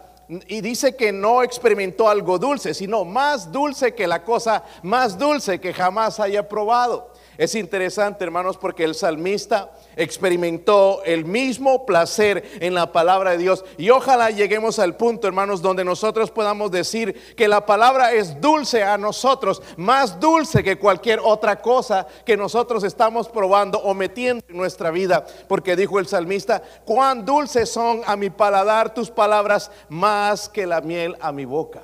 Y 0.48 0.62
dice 0.62 0.96
que 0.96 1.12
no 1.12 1.44
experimentó 1.44 2.10
algo 2.10 2.40
dulce, 2.40 2.74
sino 2.74 3.06
más 3.06 3.52
dulce 3.52 3.94
que 3.94 4.08
la 4.08 4.24
cosa 4.24 4.64
más 4.82 5.18
dulce 5.18 5.60
que 5.60 5.74
jamás 5.74 6.20
haya 6.20 6.50
probado. 6.50 7.09
Es 7.40 7.56
interesante, 7.56 8.26
hermanos, 8.26 8.58
porque 8.58 8.84
el 8.84 8.94
salmista 8.94 9.72
experimentó 9.96 11.02
el 11.06 11.24
mismo 11.24 11.86
placer 11.86 12.44
en 12.60 12.74
la 12.74 12.92
palabra 12.92 13.32
de 13.32 13.38
Dios. 13.38 13.64
Y 13.78 13.92
ojalá 13.92 14.30
lleguemos 14.30 14.78
al 14.78 14.98
punto, 14.98 15.26
hermanos, 15.26 15.62
donde 15.62 15.86
nosotros 15.86 16.32
podamos 16.32 16.70
decir 16.70 17.34
que 17.38 17.48
la 17.48 17.66
palabra 17.66 18.12
es 18.12 18.42
dulce 18.42 18.84
a 18.84 18.98
nosotros, 18.98 19.62
más 19.78 20.20
dulce 20.20 20.66
que 20.66 20.78
cualquier 20.78 21.22
otra 21.24 21.62
cosa 21.62 22.06
que 22.26 22.36
nosotros 22.36 22.84
estamos 22.84 23.30
probando 23.30 23.80
o 23.80 23.94
metiendo 23.94 24.44
en 24.50 24.58
nuestra 24.58 24.92
vida. 24.92 25.26
Porque 25.48 25.78
dijo 25.78 25.98
el 25.98 26.08
salmista, 26.08 26.62
cuán 26.84 27.24
dulces 27.24 27.70
son 27.70 28.02
a 28.06 28.18
mi 28.18 28.30
paladar 28.30 28.94
tus 28.94 29.10
palabras 29.10 29.72
más 29.88 30.50
que 30.50 30.68
la 30.68 30.82
miel 30.82 31.16
a 31.22 31.32
mi 31.32 31.46
boca. 31.46 31.84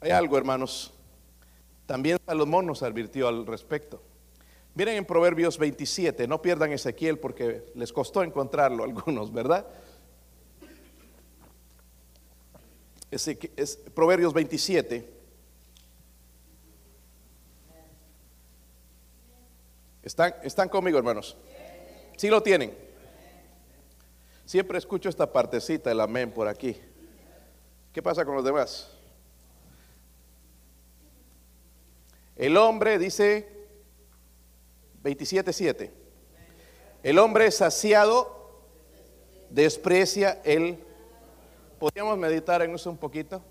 Hay 0.00 0.10
algo, 0.10 0.36
hermanos 0.36 0.92
también 1.86 2.18
Salomón 2.26 2.66
nos 2.66 2.82
advirtió 2.82 3.28
al 3.28 3.46
respecto. 3.46 4.02
Miren 4.74 4.96
en 4.96 5.04
Proverbios 5.06 5.56
27, 5.56 6.28
no 6.28 6.42
pierdan 6.42 6.72
Ezequiel 6.72 7.18
porque 7.18 7.72
les 7.74 7.92
costó 7.92 8.22
encontrarlo 8.22 8.84
algunos, 8.84 9.32
¿verdad? 9.32 9.66
Proverbios 13.94 14.34
27. 14.34 15.14
¿Están, 20.02 20.34
¿Están 20.42 20.68
conmigo, 20.68 20.98
hermanos? 20.98 21.36
¿Sí 22.16 22.28
lo 22.28 22.42
tienen? 22.42 22.76
Siempre 24.44 24.78
escucho 24.78 25.08
esta 25.08 25.32
partecita, 25.32 25.90
el 25.90 26.00
amén 26.00 26.30
por 26.30 26.46
aquí. 26.46 26.76
¿Qué 27.92 28.02
pasa 28.02 28.24
con 28.24 28.34
los 28.34 28.44
demás? 28.44 28.95
El 32.36 32.58
hombre, 32.58 32.98
dice 32.98 33.48
27.7, 35.02 35.90
el 37.02 37.18
hombre 37.18 37.50
saciado 37.50 38.60
desprecia 39.48 40.42
el... 40.44 40.78
¿Podríamos 41.78 42.18
meditar 42.18 42.60
en 42.60 42.74
eso 42.74 42.90
un 42.90 42.98
poquito? 42.98 43.42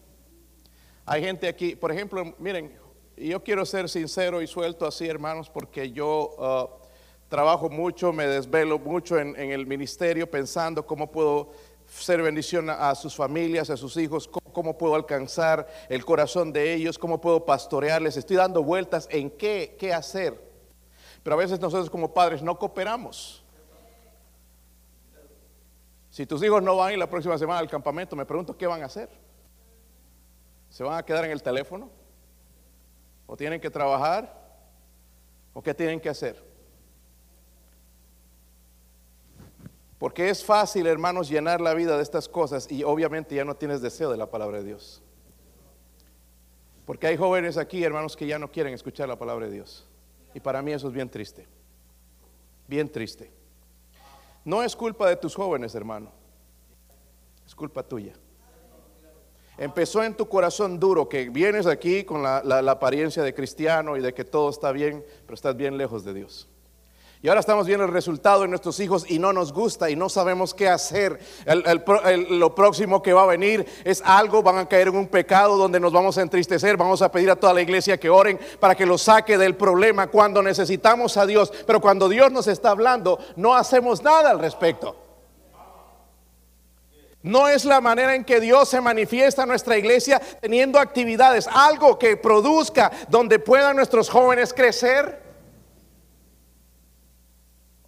Hay 1.04 1.24
gente 1.24 1.48
aquí, 1.48 1.76
por 1.76 1.92
ejemplo, 1.92 2.36
miren, 2.38 2.78
yo 3.18 3.44
quiero 3.44 3.66
ser 3.66 3.90
sincero 3.90 4.42
y 4.42 4.48
suelto 4.48 4.86
así, 4.86 5.08
hermanos, 5.08 5.50
porque 5.50 5.92
yo 5.92 6.36
uh, 6.38 7.28
trabajo 7.28 7.70
mucho, 7.70 8.14
me 8.14 8.28
desvelo 8.28 8.78
mucho 8.78 9.18
en, 9.18 9.40
en 9.40 9.52
el 9.52 9.66
ministerio 9.66 10.30
pensando 10.30 10.86
cómo 10.86 11.12
puedo 11.12 11.54
ser 11.88 12.22
bendición 12.22 12.70
a 12.70 12.94
sus 12.94 13.16
familias, 13.16 13.72
a 13.72 13.78
sus 13.78 13.98
hijos, 13.98 14.28
cómo, 14.56 14.78
puedo 14.78 14.96
alcanzar 14.96 15.68
el 15.90 16.04
corazón 16.06 16.52
de 16.52 16.74
ellos, 16.74 16.98
cómo 16.98 17.22
puedo 17.22 17.46
pastorearles. 17.46 18.18
Estoy 18.18 18.38
dando 18.38 18.64
vueltas 18.64 19.08
en 19.12 19.30
qué, 19.30 19.76
qué 19.78 19.94
hacer. 19.94 20.42
Pero 21.22 21.36
a 21.36 21.40
veces 21.40 21.60
nosotros 21.60 21.90
como 21.90 22.14
padres 22.14 22.42
no 22.42 22.58
cooperamos. 22.58 23.44
Si 26.10 26.26
tus 26.26 26.42
hijos 26.44 26.64
no 26.64 26.78
van 26.78 26.94
ir 26.94 26.98
la 26.98 27.10
próxima 27.10 27.38
semana 27.38 27.60
al 27.60 27.70
campamento, 27.70 28.16
me 28.16 28.26
pregunto 28.26 28.58
qué 28.58 28.66
van 28.66 28.82
a 28.82 28.86
hacer. 28.86 29.10
¿Se 30.70 30.84
van 30.84 30.98
a 30.98 31.04
quedar 31.04 31.26
en 31.26 31.32
el 31.32 31.44
teléfono? 31.44 31.90
¿O 33.28 33.36
tienen 33.36 33.60
que 33.60 33.70
trabajar? 33.70 34.34
¿O 35.54 35.62
qué 35.62 35.74
tienen 35.74 36.00
que 36.00 36.08
hacer? 36.08 36.42
Porque 39.98 40.30
es 40.30 40.44
fácil, 40.44 40.88
hermanos, 40.88 41.30
llenar 41.30 41.62
la 41.62 41.74
vida 41.74 41.96
de 41.96 42.04
estas 42.04 42.28
cosas 42.28 42.70
y 42.70 42.84
obviamente 42.84 43.36
ya 43.36 43.46
no 43.46 43.56
tienes 43.56 43.82
deseo 43.82 44.12
de 44.12 44.18
la 44.18 44.30
palabra 44.30 44.58
de 44.60 44.66
Dios. 44.66 45.02
Porque 46.86 47.08
hay 47.08 47.18
jóvenes 47.18 47.58
aquí, 47.58 47.84
hermanos, 47.84 48.16
que 48.16 48.28
ya 48.28 48.38
no 48.38 48.52
quieren 48.52 48.74
escuchar 48.74 49.08
la 49.08 49.18
palabra 49.18 49.48
de 49.48 49.54
Dios. 49.54 49.88
Y 50.34 50.40
para 50.40 50.62
mí 50.62 50.72
eso 50.72 50.88
es 50.88 50.94
bien 50.94 51.10
triste. 51.10 51.48
Bien 52.68 52.92
triste. 52.92 53.32
No 54.44 54.62
es 54.62 54.76
culpa 54.76 55.10
de 55.10 55.16
tus 55.16 55.34
jóvenes, 55.34 55.74
hermano. 55.74 56.12
Es 57.46 57.56
culpa 57.56 57.82
tuya. 57.82 58.14
Empezó 59.58 60.04
en 60.04 60.16
tu 60.16 60.28
corazón 60.28 60.80
duro 60.80 61.08
que 61.08 61.30
vienes 61.30 61.66
aquí 61.66 62.04
con 62.04 62.22
la, 62.22 62.40
apariencia 62.70 63.24
de 63.24 63.34
cristiano 63.34 63.96
y 63.96 64.02
de 64.02 64.14
que 64.14 64.26
todo 64.26 64.50
está 64.50 64.72
bien, 64.72 65.06
pero 65.26 65.36
estás 65.36 65.56
bien 65.56 65.78
lejos 65.78 66.04
de 66.04 66.14
Dios. 66.14 66.50
Y 67.26 67.28
ahora 67.28 67.40
estamos 67.40 67.66
viendo 67.66 67.86
el 67.86 67.92
resultado 67.92 68.44
de 68.44 68.48
nuestros 68.48 68.80
hijos 68.80 69.04
y 69.10 69.18
no 69.18 69.34
nos 69.34 69.52
gusta 69.52 69.90
y 69.90 69.96
no 69.96 70.10
sabemos 70.10 70.54
qué 70.54 70.70
hacer. 70.70 71.20
lo 72.30 72.54
próximo 72.54 73.02
que 73.02 73.14
va 73.14 73.24
a 73.24 73.26
venir 73.26 73.66
es 73.84 74.04
algo, 74.06 74.44
van 74.44 74.60
a 74.60 74.70
caer 74.70 74.90
en 74.90 74.96
un 74.96 75.08
pecado 75.08 75.58
donde 75.58 75.80
nos 75.80 75.92
vamos 75.92 76.20
a 76.20 76.22
entristecer, 76.22 76.78
vamos 76.78 77.02
a 77.02 77.12
pedir 77.12 77.32
a 77.32 77.36
toda 77.36 77.52
la 77.52 77.64
iglesia 77.64 78.00
que 78.00 78.12
oren 78.12 78.40
para 78.60 78.76
que 78.76 78.86
lo 78.86 79.00
saque 79.00 79.40
del 79.40 79.56
problema 79.56 80.06
cuando 80.06 80.44
necesitamos 80.44 81.18
a 81.18 81.26
Dios. 81.26 81.52
Pero 81.66 81.82
cuando 81.82 82.08
Dios 82.10 82.32
nos 82.32 82.46
está 82.46 82.70
hablando, 82.70 83.18
no 83.38 83.56
hacemos 83.56 84.04
nada 84.04 84.30
al 84.30 84.38
respecto. 84.38 84.96
No 87.24 87.48
es 87.48 87.66
la 87.66 87.82
manera 87.82 88.14
en 88.14 88.24
que 88.24 88.40
Dios 88.40 88.70
se 88.70 88.82
manifiesta 88.82 89.42
en 89.42 89.50
nuestra 89.50 89.80
iglesia 89.80 90.22
teniendo 90.40 90.78
actividades, 90.78 91.50
algo 91.52 91.98
que 91.98 92.18
produzca 92.18 92.92
donde 93.10 93.40
puedan 93.40 93.78
nuestros 93.78 94.12
jóvenes 94.12 94.54
crecer. 94.54 95.25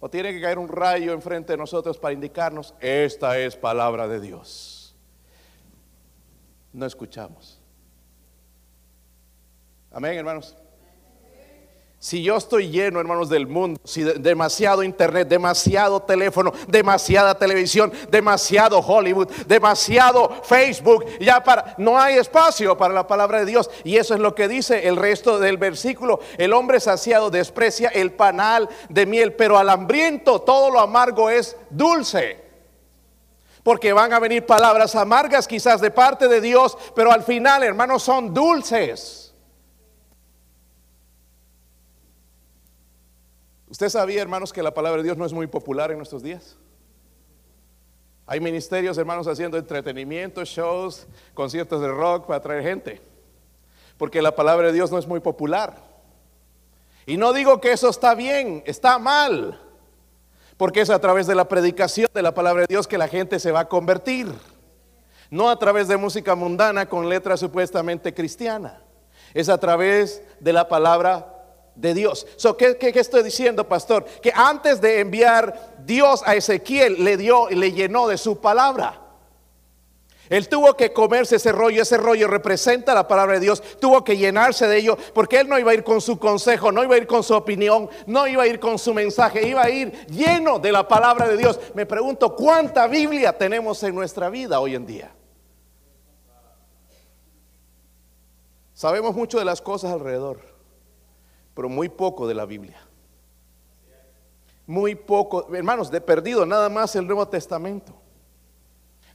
O 0.00 0.08
tiene 0.08 0.32
que 0.32 0.40
caer 0.40 0.58
un 0.58 0.68
rayo 0.68 1.12
enfrente 1.12 1.52
de 1.52 1.56
nosotros 1.56 1.98
para 1.98 2.14
indicarnos, 2.14 2.74
esta 2.80 3.38
es 3.38 3.56
palabra 3.56 4.06
de 4.06 4.20
Dios. 4.20 4.94
No 6.72 6.86
escuchamos. 6.86 7.60
Amén, 9.90 10.18
hermanos. 10.18 10.56
Si 12.00 12.22
yo 12.22 12.36
estoy 12.36 12.70
lleno, 12.70 13.00
hermanos, 13.00 13.28
del 13.28 13.48
mundo, 13.48 13.80
si 13.82 14.04
demasiado 14.04 14.84
internet, 14.84 15.26
demasiado 15.26 16.00
teléfono, 16.00 16.52
demasiada 16.68 17.36
televisión, 17.36 17.92
demasiado 18.08 18.78
Hollywood, 18.78 19.28
demasiado 19.48 20.30
Facebook, 20.44 21.06
ya 21.18 21.42
para 21.42 21.74
no 21.76 21.98
hay 21.98 22.16
espacio 22.16 22.78
para 22.78 22.94
la 22.94 23.08
palabra 23.08 23.40
de 23.40 23.46
Dios. 23.46 23.68
Y 23.82 23.96
eso 23.96 24.14
es 24.14 24.20
lo 24.20 24.36
que 24.36 24.46
dice 24.46 24.86
el 24.86 24.96
resto 24.96 25.40
del 25.40 25.56
versículo. 25.56 26.20
El 26.36 26.52
hombre 26.52 26.78
saciado 26.78 27.30
desprecia 27.30 27.88
el 27.88 28.12
panal 28.12 28.68
de 28.88 29.04
miel, 29.04 29.32
pero 29.32 29.58
al 29.58 29.68
hambriento 29.68 30.40
todo 30.42 30.70
lo 30.70 30.78
amargo 30.78 31.30
es 31.30 31.56
dulce. 31.68 32.44
Porque 33.64 33.92
van 33.92 34.12
a 34.12 34.20
venir 34.20 34.46
palabras 34.46 34.94
amargas 34.94 35.48
quizás 35.48 35.80
de 35.80 35.90
parte 35.90 36.28
de 36.28 36.40
Dios, 36.40 36.78
pero 36.94 37.10
al 37.10 37.24
final, 37.24 37.64
hermanos, 37.64 38.04
son 38.04 38.32
dulces. 38.32 39.27
¿Usted 43.70 43.90
sabía, 43.90 44.22
hermanos, 44.22 44.52
que 44.52 44.62
la 44.62 44.72
palabra 44.72 44.98
de 44.98 45.04
Dios 45.04 45.18
no 45.18 45.26
es 45.26 45.32
muy 45.32 45.46
popular 45.46 45.90
en 45.90 45.98
nuestros 45.98 46.22
días? 46.22 46.56
Hay 48.26 48.40
ministerios, 48.40 48.96
hermanos, 48.98 49.26
haciendo 49.26 49.56
entretenimiento, 49.56 50.44
shows, 50.44 51.06
conciertos 51.34 51.80
de 51.80 51.88
rock 51.88 52.26
para 52.26 52.38
atraer 52.38 52.62
gente. 52.62 53.00
Porque 53.96 54.22
la 54.22 54.34
palabra 54.34 54.68
de 54.68 54.72
Dios 54.72 54.90
no 54.90 54.98
es 54.98 55.06
muy 55.06 55.20
popular. 55.20 55.82
Y 57.06 57.16
no 57.16 57.32
digo 57.32 57.60
que 57.60 57.72
eso 57.72 57.88
está 57.88 58.14
bien, 58.14 58.62
está 58.66 58.98
mal. 58.98 59.60
Porque 60.56 60.82
es 60.82 60.90
a 60.90 61.00
través 61.00 61.26
de 61.26 61.34
la 61.34 61.48
predicación 61.48 62.08
de 62.12 62.22
la 62.22 62.34
palabra 62.34 62.62
de 62.62 62.68
Dios 62.68 62.86
que 62.86 62.98
la 62.98 63.08
gente 63.08 63.38
se 63.38 63.52
va 63.52 63.60
a 63.60 63.68
convertir. 63.68 64.28
No 65.30 65.50
a 65.50 65.58
través 65.58 65.88
de 65.88 65.96
música 65.96 66.34
mundana 66.34 66.86
con 66.86 67.08
letra 67.08 67.36
supuestamente 67.36 68.14
cristiana. 68.14 68.82
Es 69.34 69.48
a 69.48 69.58
través 69.58 70.22
de 70.40 70.52
la 70.52 70.68
palabra 70.68 71.37
de 71.78 71.94
Dios. 71.94 72.26
So, 72.36 72.56
¿qué, 72.56 72.76
estoy 72.94 73.22
diciendo, 73.22 73.66
pastor? 73.68 74.04
Que 74.04 74.32
antes 74.34 74.80
de 74.80 75.00
enviar 75.00 75.76
Dios 75.84 76.22
a 76.26 76.34
Ezequiel, 76.34 77.04
le 77.04 77.16
dio 77.16 77.48
y 77.50 77.54
le 77.54 77.72
llenó 77.72 78.08
de 78.08 78.18
su 78.18 78.40
palabra. 78.40 79.02
Él 80.28 80.46
tuvo 80.48 80.74
que 80.74 80.92
comerse 80.92 81.36
ese 81.36 81.52
rollo, 81.52 81.80
ese 81.80 81.96
rollo 81.96 82.28
representa 82.28 82.92
la 82.92 83.08
palabra 83.08 83.34
de 83.34 83.40
Dios, 83.40 83.62
tuvo 83.80 84.04
que 84.04 84.18
llenarse 84.18 84.66
de 84.66 84.76
ello, 84.76 84.98
porque 85.14 85.40
él 85.40 85.48
no 85.48 85.58
iba 85.58 85.70
a 85.70 85.74
ir 85.74 85.84
con 85.84 86.02
su 86.02 86.18
consejo, 86.18 86.70
no 86.70 86.84
iba 86.84 86.96
a 86.96 86.98
ir 86.98 87.06
con 87.06 87.22
su 87.22 87.34
opinión, 87.34 87.88
no 88.06 88.26
iba 88.26 88.42
a 88.42 88.46
ir 88.46 88.60
con 88.60 88.78
su 88.78 88.92
mensaje, 88.92 89.48
iba 89.48 89.62
a 89.62 89.70
ir 89.70 89.90
lleno 90.08 90.58
de 90.58 90.70
la 90.70 90.86
palabra 90.86 91.26
de 91.26 91.38
Dios. 91.38 91.58
Me 91.74 91.86
pregunto, 91.86 92.36
¿cuánta 92.36 92.86
Biblia 92.88 93.32
tenemos 93.32 93.82
en 93.84 93.94
nuestra 93.94 94.28
vida 94.28 94.60
hoy 94.60 94.74
en 94.74 94.84
día? 94.84 95.14
Sabemos 98.74 99.14
mucho 99.14 99.38
de 99.38 99.46
las 99.46 99.62
cosas 99.62 99.92
alrededor 99.92 100.57
pero 101.58 101.68
muy 101.68 101.88
poco 101.88 102.28
de 102.28 102.34
la 102.34 102.46
Biblia. 102.46 102.80
Muy 104.64 104.94
poco, 104.94 105.52
hermanos, 105.52 105.90
de 105.90 106.00
perdido 106.00 106.46
nada 106.46 106.68
más 106.68 106.94
el 106.94 107.04
Nuevo 107.04 107.26
Testamento. 107.26 107.92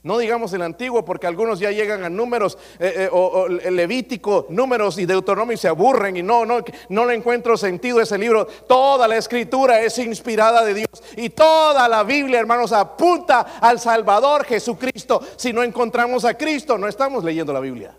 No 0.02 0.18
digamos 0.18 0.52
el 0.52 0.60
antiguo 0.60 1.06
porque 1.06 1.26
algunos 1.26 1.58
ya 1.58 1.70
llegan 1.70 2.04
a 2.04 2.10
números 2.10 2.58
eh, 2.78 2.92
eh, 2.96 3.08
o, 3.10 3.48
Levítico, 3.48 4.44
números 4.50 4.98
y 4.98 5.06
Deuteronomio 5.06 5.54
y 5.54 5.56
se 5.56 5.68
aburren 5.68 6.18
y 6.18 6.22
no, 6.22 6.44
no, 6.44 6.62
no 6.90 7.06
le 7.06 7.14
encuentro 7.14 7.56
sentido 7.56 8.02
ese 8.02 8.18
libro. 8.18 8.44
Toda 8.44 9.08
la 9.08 9.16
escritura 9.16 9.80
es 9.80 9.96
inspirada 9.96 10.66
de 10.66 10.74
Dios 10.74 11.02
y 11.16 11.30
toda 11.30 11.88
la 11.88 12.02
Biblia, 12.02 12.40
hermanos, 12.40 12.72
apunta 12.72 13.56
al 13.58 13.80
Salvador 13.80 14.44
Jesucristo. 14.44 15.22
Si 15.36 15.50
no 15.50 15.62
encontramos 15.62 16.26
a 16.26 16.34
Cristo, 16.34 16.76
no 16.76 16.88
estamos 16.88 17.24
leyendo 17.24 17.54
la 17.54 17.60
Biblia. 17.60 17.96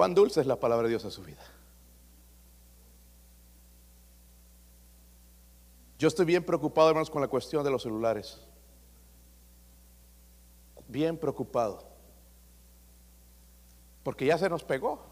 Cuán 0.00 0.14
dulce 0.14 0.40
es 0.40 0.46
la 0.46 0.56
palabra 0.56 0.84
de 0.84 0.92
Dios 0.92 1.04
a 1.04 1.10
su 1.10 1.22
vida. 1.22 1.42
Yo 5.98 6.08
estoy 6.08 6.24
bien 6.24 6.42
preocupado, 6.42 6.88
hermanos, 6.88 7.10
con 7.10 7.20
la 7.20 7.28
cuestión 7.28 7.62
de 7.62 7.70
los 7.70 7.82
celulares. 7.82 8.40
Bien 10.88 11.18
preocupado. 11.18 11.84
Porque 14.02 14.24
ya 14.24 14.38
se 14.38 14.48
nos 14.48 14.64
pegó. 14.64 15.04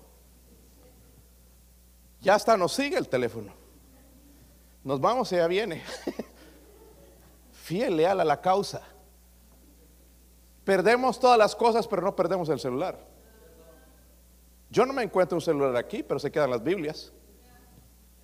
Ya 2.23 2.37
hasta 2.37 2.57
nos 2.57 2.73
sigue 2.73 2.97
el 2.97 3.11
teléfono. 3.11 3.53
Nos 4.85 5.03
vamos 5.03 5.31
y 5.33 5.37
ya 5.37 5.49
viene. 5.49 5.83
Fiel, 7.53 7.95
leal 7.95 8.21
a 8.21 8.25
la 8.25 8.41
causa. 8.41 8.81
Perdemos 10.65 11.21
todas 11.21 11.37
las 11.37 11.55
cosas, 11.55 11.87
pero 11.87 12.01
no 12.01 12.17
perdemos 12.17 12.49
el 12.49 12.59
celular. 12.59 13.18
Yo 14.71 14.85
no 14.85 14.93
me 14.93 15.03
encuentro 15.03 15.37
un 15.37 15.43
celular 15.43 15.77
aquí, 15.77 16.03
pero 16.03 16.21
se 16.21 16.31
quedan 16.31 16.51
las 16.51 16.63
Biblias. 16.63 17.13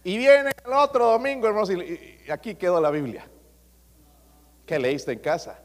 Y 0.02 0.18
viene 0.18 0.50
el 0.64 0.72
otro 0.72 1.12
domingo, 1.12 1.46
hermanos, 1.46 1.70
y, 1.70 2.30
aquí 2.30 2.54
quedó 2.54 2.80
la 2.80 2.90
Biblia. 2.90 3.26
¿Qué 4.66 4.78
leíste 4.78 5.12
en 5.12 5.18
casa? 5.20 5.58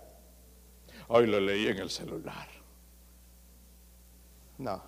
Hoy 1.09 1.27
lo 1.27 1.39
leí 1.39 1.67
en 1.67 1.77
el 1.77 1.89
celular. 1.89 2.47
No. 4.57 4.81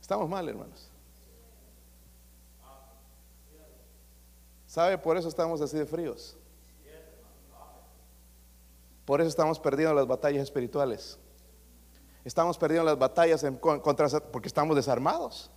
Estamos 0.00 0.28
mal, 0.28 0.48
hermanos. 0.48 0.90
¿Sabe? 4.66 4.96
Por 4.96 5.16
eso 5.16 5.28
estamos 5.28 5.60
así 5.60 5.76
de 5.76 5.84
fríos. 5.84 6.36
Por 9.04 9.20
eso 9.20 9.28
estamos 9.28 9.58
perdiendo 9.58 9.94
las 9.94 10.06
batallas 10.06 10.44
espirituales. 10.44 11.18
Estamos 12.24 12.58
perdiendo 12.58 12.84
las 12.84 12.98
batallas 12.98 13.44
porque 14.32 14.48
estamos 14.48 14.76
desarmados. 14.76 15.50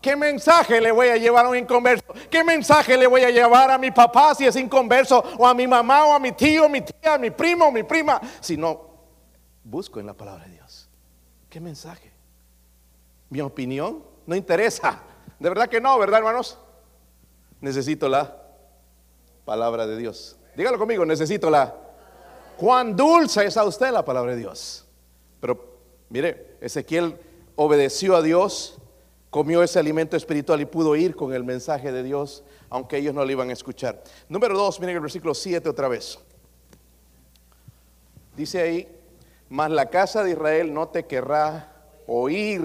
¿Qué 0.00 0.14
mensaje 0.14 0.80
le 0.80 0.92
voy 0.92 1.08
a 1.08 1.16
llevar 1.16 1.46
a 1.46 1.48
un 1.48 1.56
inconverso? 1.56 2.04
¿Qué 2.30 2.44
mensaje 2.44 2.96
le 2.96 3.06
voy 3.06 3.22
a 3.22 3.30
llevar 3.30 3.70
a 3.70 3.78
mi 3.78 3.90
papá 3.90 4.34
si 4.34 4.46
es 4.46 4.54
inconverso? 4.54 5.24
O 5.38 5.46
a 5.46 5.54
mi 5.54 5.66
mamá, 5.66 6.06
o 6.06 6.12
a 6.12 6.20
mi 6.20 6.32
tío, 6.32 6.68
mi 6.68 6.82
tía, 6.82 7.18
mi 7.18 7.30
primo, 7.30 7.66
o 7.66 7.72
mi 7.72 7.82
prima. 7.82 8.20
Si 8.40 8.56
no, 8.56 8.80
busco 9.64 9.98
en 9.98 10.06
la 10.06 10.14
palabra 10.14 10.44
de 10.44 10.52
Dios. 10.52 10.88
¿Qué 11.50 11.60
mensaje? 11.60 12.12
¿Mi 13.30 13.40
opinión? 13.40 14.04
No 14.26 14.36
interesa. 14.36 15.00
De 15.38 15.48
verdad 15.48 15.68
que 15.68 15.80
no, 15.80 15.98
¿verdad, 15.98 16.18
hermanos? 16.18 16.58
Necesito 17.60 18.08
la 18.08 18.36
palabra 19.44 19.86
de 19.86 19.96
Dios. 19.96 20.36
Dígalo 20.54 20.78
conmigo, 20.78 21.04
necesito 21.04 21.50
la. 21.50 21.74
Cuán 22.56 22.94
dulce 22.94 23.46
es 23.46 23.56
a 23.56 23.64
usted 23.64 23.90
la 23.90 24.04
palabra 24.04 24.32
de 24.32 24.38
Dios. 24.38 24.86
Pero 25.40 25.77
mire, 26.08 26.56
Ezequiel 26.60 27.16
obedeció 27.56 28.16
a 28.16 28.22
Dios 28.22 28.78
comió 29.30 29.62
ese 29.62 29.78
alimento 29.78 30.16
espiritual 30.16 30.60
y 30.60 30.66
pudo 30.66 30.96
ir 30.96 31.14
con 31.14 31.32
el 31.32 31.44
mensaje 31.44 31.92
de 31.92 32.02
Dios, 32.02 32.42
aunque 32.70 32.98
ellos 32.98 33.14
no 33.14 33.24
lo 33.24 33.30
iban 33.30 33.50
a 33.50 33.52
escuchar. 33.52 34.02
Número 34.28 34.56
dos, 34.56 34.80
miren 34.80 34.96
el 34.96 35.02
versículo 35.02 35.34
7 35.34 35.68
otra 35.68 35.88
vez. 35.88 36.18
Dice 38.36 38.60
ahí, 38.60 38.88
mas 39.48 39.70
la 39.70 39.90
casa 39.90 40.22
de 40.22 40.30
Israel 40.30 40.72
no 40.72 40.88
te 40.88 41.06
querrá 41.06 41.72
oír. 42.06 42.62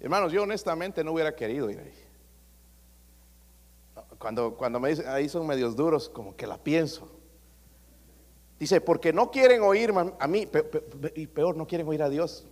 Hermanos, 0.00 0.32
yo 0.32 0.42
honestamente 0.42 1.02
no 1.02 1.12
hubiera 1.12 1.34
querido 1.34 1.70
ir 1.70 1.80
ahí. 1.80 1.94
Cuando, 4.18 4.54
cuando 4.54 4.80
me 4.80 4.90
dicen, 4.90 5.08
ahí 5.08 5.28
son 5.28 5.46
medios 5.46 5.76
duros, 5.76 6.08
como 6.08 6.36
que 6.36 6.46
la 6.46 6.58
pienso. 6.58 7.08
Dice, 8.58 8.80
porque 8.80 9.12
no 9.12 9.30
quieren 9.30 9.62
oír 9.62 9.92
a 10.18 10.26
mí, 10.26 10.48
y 11.14 11.26
peor, 11.28 11.56
no 11.56 11.66
quieren 11.66 11.86
oír 11.86 12.02
a 12.02 12.08
Dios. 12.08 12.44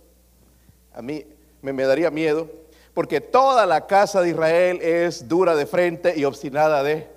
A 0.93 1.01
mí, 1.01 1.25
me, 1.61 1.83
daría 1.83 2.09
miedo, 2.11 2.49
porque 2.93 3.19
toda 3.19 3.65
la 3.65 3.87
casa 3.87 4.21
de 4.21 4.29
Israel 4.29 4.79
es 4.81 5.27
dura 5.27 5.55
de 5.55 5.65
frente 5.65 6.17
y 6.17 6.23
obstinada 6.23 6.81
de... 6.83 7.07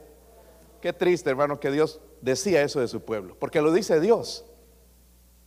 Qué 0.81 0.93
triste, 0.93 1.31
hermano, 1.31 1.61
que 1.61 1.71
Dios 1.71 2.01
decía 2.21 2.63
eso 2.63 2.81
de 2.81 2.89
su 2.89 3.03
pueblo, 3.03 3.37
porque 3.39 3.61
lo 3.61 3.73
dice 3.73 4.01
Dios. 4.01 4.45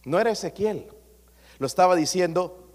No 0.05 0.19
era 0.19 0.31
Ezequiel, 0.31 0.87
lo 1.59 1.67
estaba 1.67 1.95
diciendo 1.95 2.67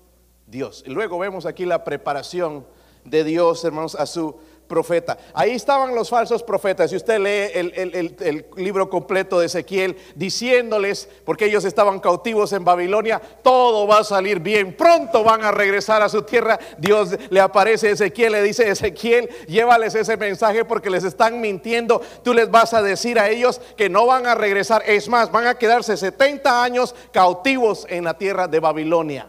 Dios. 0.46 0.82
Y 0.86 0.90
luego 0.90 1.18
vemos 1.18 1.46
aquí 1.46 1.64
la 1.64 1.84
preparación 1.84 2.66
de 3.04 3.24
Dios, 3.24 3.64
hermanos, 3.64 3.94
a 3.94 4.06
su 4.06 4.36
profeta. 4.68 5.18
Ahí 5.32 5.52
estaban 5.52 5.94
los 5.94 6.10
falsos 6.10 6.42
profetas. 6.42 6.90
Si 6.90 6.96
usted 6.96 7.18
lee 7.18 7.72
el, 7.74 8.46
libro 8.56 8.88
completo 8.88 9.40
de 9.40 9.46
Ezequiel, 9.46 9.96
diciéndoles, 10.14 11.08
porque 11.24 11.46
ellos 11.46 11.64
estaban 11.64 11.98
cautivos 11.98 12.52
en 12.52 12.64
Babilonia, 12.64 13.20
todo 13.42 13.86
va 13.86 14.00
a 14.00 14.04
salir 14.04 14.40
bien, 14.40 14.76
pronto 14.76 15.24
van 15.24 15.42
a 15.42 15.50
regresar 15.50 16.02
a 16.02 16.08
su 16.08 16.22
tierra. 16.22 16.58
Dios 16.76 17.16
le 17.30 17.40
aparece 17.40 17.88
a 17.88 17.92
Ezequiel, 17.92 18.32
le 18.32 18.42
dice, 18.42 18.70
Ezequiel, 18.70 19.28
llévales 19.48 19.94
ese 19.94 20.16
mensaje 20.16 20.64
porque 20.64 20.90
les 20.90 21.04
están 21.04 21.40
mintiendo. 21.40 22.00
Tú 22.22 22.34
les 22.34 22.50
vas 22.50 22.74
a 22.74 22.82
decir 22.82 23.18
a 23.18 23.30
ellos 23.30 23.60
que 23.76 23.88
no 23.88 24.06
van 24.06 24.26
a 24.26 24.34
regresar. 24.34 24.82
Es 24.86 25.08
más, 25.08 25.32
van 25.32 25.46
a 25.46 25.56
quedarse 25.56 25.96
70 25.96 26.62
años 26.62 26.94
cautivos 27.10 27.86
en 27.88 28.04
la 28.04 28.18
tierra 28.18 28.46
de 28.46 28.60
Babilonia. 28.60 29.28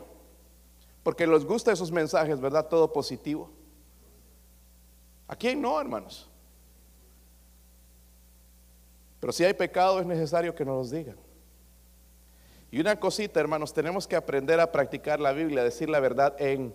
Porque 1.01 1.25
les 1.25 1.45
gusta 1.45 1.71
esos 1.71 1.91
mensajes, 1.91 2.39
¿verdad? 2.41 2.67
Todo 2.67 2.91
positivo. 2.91 3.58
¿A 5.29 5.35
quién 5.35 5.61
no, 5.61 5.79
hermanos? 5.79 6.27
Pero 9.19 9.31
si 9.31 9.45
hay 9.45 9.53
pecado 9.53 9.99
es 9.99 10.05
necesario 10.07 10.55
que 10.55 10.65
nos 10.65 10.77
los 10.77 10.91
digan. 10.91 11.17
Y 12.71 12.79
una 12.79 12.99
cosita, 12.99 13.39
hermanos, 13.39 13.71
tenemos 13.71 14.07
que 14.07 14.15
aprender 14.15 14.59
a 14.59 14.71
practicar 14.71 15.19
la 15.19 15.31
Biblia, 15.31 15.61
a 15.61 15.65
decir 15.65 15.87
la 15.87 15.99
verdad 15.99 16.35
en 16.39 16.73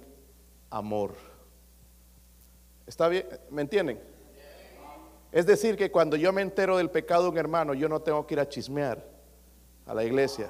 amor. 0.70 1.14
¿Está 2.86 3.08
bien? 3.08 3.26
¿Me 3.50 3.62
entienden? 3.62 4.00
Es 5.32 5.46
decir, 5.46 5.76
que 5.76 5.90
cuando 5.90 6.16
yo 6.16 6.32
me 6.32 6.42
entero 6.42 6.76
del 6.76 6.90
pecado 6.90 7.24
de 7.24 7.30
un 7.30 7.38
hermano, 7.38 7.74
yo 7.74 7.88
no 7.88 8.00
tengo 8.00 8.24
que 8.24 8.34
ir 8.34 8.40
a 8.40 8.48
chismear 8.48 9.04
a 9.84 9.94
la 9.94 10.04
iglesia. 10.04 10.48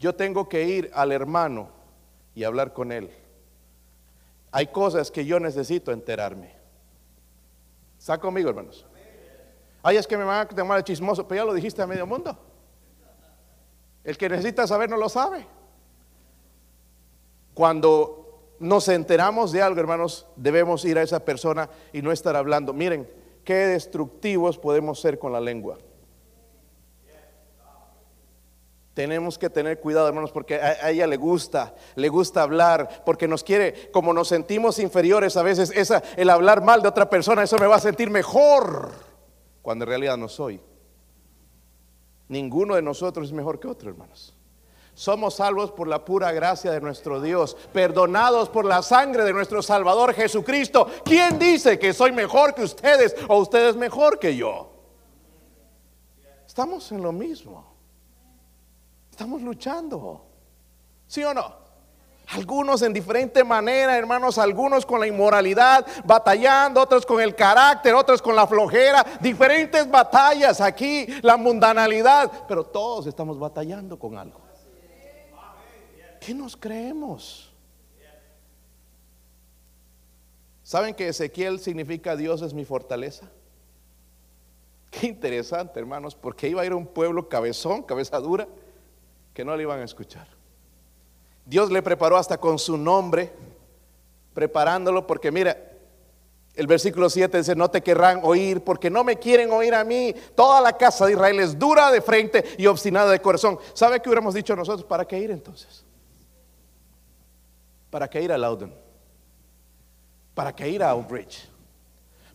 Yo 0.00 0.16
tengo 0.16 0.48
que 0.48 0.64
ir 0.64 0.90
al 0.94 1.12
hermano 1.12 1.68
y 2.34 2.42
hablar 2.42 2.72
con 2.72 2.90
él. 2.90 3.08
Hay 4.50 4.66
cosas 4.66 5.12
que 5.12 5.24
yo 5.24 5.38
necesito 5.38 5.92
enterarme. 5.92 6.61
¿Está 8.02 8.18
conmigo, 8.18 8.48
hermanos? 8.48 8.84
Ay, 9.80 9.96
es 9.96 10.08
que 10.08 10.16
me 10.16 10.24
van 10.24 10.40
a 10.40 10.48
tomar 10.48 10.76
el 10.76 10.82
chismoso, 10.82 11.28
pero 11.28 11.42
ya 11.42 11.44
lo 11.44 11.54
dijiste 11.54 11.82
a 11.82 11.86
medio 11.86 12.04
mundo. 12.04 12.36
El 14.02 14.18
que 14.18 14.28
necesita 14.28 14.66
saber 14.66 14.90
no 14.90 14.96
lo 14.96 15.08
sabe. 15.08 15.46
Cuando 17.54 18.56
nos 18.58 18.88
enteramos 18.88 19.52
de 19.52 19.62
algo, 19.62 19.78
hermanos, 19.78 20.26
debemos 20.34 20.84
ir 20.84 20.98
a 20.98 21.02
esa 21.02 21.24
persona 21.24 21.70
y 21.92 22.02
no 22.02 22.10
estar 22.10 22.34
hablando. 22.34 22.72
Miren, 22.72 23.08
qué 23.44 23.54
destructivos 23.68 24.58
podemos 24.58 25.00
ser 25.00 25.20
con 25.20 25.32
la 25.32 25.40
lengua. 25.40 25.78
Tenemos 28.94 29.38
que 29.38 29.48
tener 29.48 29.80
cuidado, 29.80 30.06
hermanos, 30.06 30.32
porque 30.32 30.56
a, 30.56 30.90
ella 30.90 31.06
le 31.06 31.16
gusta, 31.16 31.74
le 31.94 32.08
gusta 32.10 32.42
hablar, 32.42 33.02
porque 33.06 33.26
nos 33.26 33.42
quiere, 33.42 33.90
como 33.90 34.12
nos 34.12 34.28
sentimos 34.28 34.78
inferiores 34.78 35.36
a 35.38 35.42
veces, 35.42 35.72
el 36.16 36.28
hablar 36.28 36.62
mal 36.62 36.82
de 36.82 36.88
otra 36.88 37.08
persona, 37.08 37.42
eso 37.42 37.56
me 37.58 37.66
va 37.66 37.76
a 37.76 37.80
sentir 37.80 38.10
mejor, 38.10 38.92
cuando 39.62 39.84
en 39.84 39.88
realidad 39.88 40.18
no 40.18 40.28
soy. 40.28 40.60
Ninguno 42.28 42.74
de 42.74 42.82
nosotros 42.82 43.28
es 43.28 43.32
mejor 43.32 43.58
que 43.58 43.68
otro, 43.68 43.88
hermanos. 43.88 44.36
Somos 44.94 45.36
salvos 45.36 45.72
por 45.72 45.88
la 45.88 46.04
pura 46.04 46.30
gracia 46.32 46.70
de 46.70 46.80
nuestro 46.80 47.22
Dios, 47.22 47.56
perdonados 47.72 48.50
por 48.50 48.66
la 48.66 48.82
sangre 48.82 49.24
de 49.24 49.32
nuestro 49.32 49.62
Salvador 49.62 50.12
Jesucristo. 50.12 50.86
¿Quién 51.02 51.38
dice 51.38 51.78
que 51.78 51.94
soy 51.94 52.12
mejor 52.12 52.54
que 52.54 52.62
ustedes 52.62 53.16
o 53.26 53.38
ustedes 53.38 53.74
mejor 53.74 54.18
que 54.18 54.36
yo? 54.36 54.70
Estamos 56.46 56.92
en 56.92 57.02
lo 57.02 57.10
mismo. 57.10 57.71
Estamos 59.22 59.42
luchando. 59.42 60.26
¿Sí 61.06 61.22
o 61.22 61.32
no? 61.32 61.54
Algunos 62.30 62.82
en 62.82 62.92
diferente 62.92 63.44
manera, 63.44 63.96
hermanos, 63.96 64.36
algunos 64.36 64.84
con 64.84 64.98
la 64.98 65.06
inmoralidad, 65.06 65.86
batallando, 66.04 66.82
otros 66.82 67.06
con 67.06 67.20
el 67.20 67.36
carácter, 67.36 67.94
otros 67.94 68.20
con 68.20 68.34
la 68.34 68.48
flojera, 68.48 69.06
diferentes 69.20 69.88
batallas 69.88 70.60
aquí, 70.60 71.06
la 71.22 71.36
mundanalidad, 71.36 72.32
pero 72.48 72.64
todos 72.64 73.06
estamos 73.06 73.38
batallando 73.38 73.96
con 73.96 74.18
algo. 74.18 74.40
¿Qué 76.18 76.34
nos 76.34 76.56
creemos? 76.56 77.52
¿Saben 80.64 80.96
que 80.96 81.06
Ezequiel 81.06 81.60
significa 81.60 82.16
Dios 82.16 82.42
es 82.42 82.52
mi 82.52 82.64
fortaleza? 82.64 83.30
qué 84.90 85.06
interesante, 85.06 85.80
hermanos, 85.80 86.14
porque 86.14 86.48
iba 86.48 86.60
a 86.62 86.66
ir 86.66 86.72
a 86.72 86.76
un 86.76 86.86
pueblo 86.86 87.28
cabezón, 87.28 87.82
cabeza 87.82 88.18
dura, 88.18 88.46
que 89.34 89.44
no 89.44 89.56
le 89.56 89.62
iban 89.62 89.80
a 89.80 89.84
escuchar. 89.84 90.26
Dios 91.44 91.70
le 91.70 91.82
preparó 91.82 92.16
hasta 92.16 92.38
con 92.38 92.58
su 92.58 92.76
nombre, 92.76 93.32
preparándolo, 94.34 95.06
porque 95.06 95.30
mira, 95.30 95.56
el 96.54 96.66
versículo 96.66 97.08
7 97.08 97.38
dice, 97.38 97.56
no 97.56 97.70
te 97.70 97.82
querrán 97.82 98.20
oír 98.22 98.62
porque 98.62 98.90
no 98.90 99.04
me 99.04 99.18
quieren 99.18 99.50
oír 99.50 99.74
a 99.74 99.84
mí. 99.84 100.14
Toda 100.34 100.60
la 100.60 100.76
casa 100.76 101.06
de 101.06 101.12
Israel 101.12 101.40
es 101.40 101.58
dura 101.58 101.90
de 101.90 102.02
frente 102.02 102.44
y 102.58 102.66
obstinada 102.66 103.10
de 103.10 103.20
corazón. 103.20 103.58
¿Sabe 103.72 104.00
qué 104.00 104.08
hubiéramos 104.08 104.34
dicho 104.34 104.54
nosotros? 104.54 104.84
¿Para 104.84 105.06
qué 105.06 105.18
ir 105.18 105.30
entonces? 105.30 105.84
¿Para 107.90 108.08
qué 108.08 108.22
ir 108.22 108.32
a 108.32 108.38
Loudon? 108.38 108.74
¿Para 110.34 110.54
qué 110.54 110.68
ir 110.68 110.82
a 110.82 110.90
Outreach? 110.90 111.48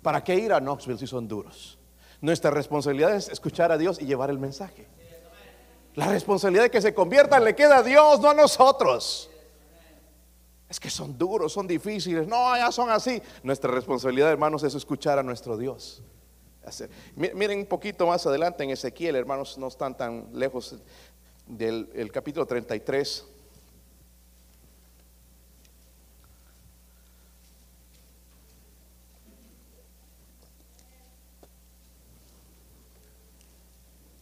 ¿Para 0.01 0.23
qué 0.23 0.35
ir 0.35 0.51
a 0.51 0.59
Knoxville 0.59 0.99
si 0.99 1.07
son 1.07 1.27
duros? 1.27 1.77
Nuestra 2.21 2.49
responsabilidad 2.49 3.15
es 3.15 3.29
escuchar 3.29 3.71
a 3.71 3.77
Dios 3.77 4.01
y 4.01 4.05
llevar 4.05 4.29
el 4.29 4.39
mensaje. 4.39 4.87
La 5.97 6.05
responsabilidad 6.09 6.65
de 6.65 6.69
que 6.69 6.79
se 6.79 6.93
conviertan 6.93 7.43
le 7.43 7.55
queda 7.55 7.77
a 7.77 7.81
Dios, 7.83 8.19
no 8.19 8.29
a 8.29 8.33
nosotros. 8.35 9.31
Es 10.69 10.79
que 10.79 10.91
son 10.91 11.17
duros, 11.17 11.51
son 11.51 11.65
difíciles. 11.65 12.27
No, 12.27 12.55
ya 12.55 12.71
son 12.71 12.91
así. 12.91 13.19
Nuestra 13.41 13.71
responsabilidad, 13.71 14.29
hermanos, 14.29 14.61
es 14.61 14.75
escuchar 14.75 15.17
a 15.17 15.23
nuestro 15.23 15.57
Dios. 15.57 16.03
Miren 17.15 17.61
un 17.61 17.65
poquito 17.65 18.05
más 18.05 18.27
adelante 18.27 18.63
en 18.63 18.69
Ezequiel, 18.69 19.15
hermanos, 19.15 19.57
no 19.57 19.69
están 19.69 19.97
tan 19.97 20.29
lejos 20.33 20.75
del 21.47 22.11
capítulo 22.13 22.45
33. 22.45 23.25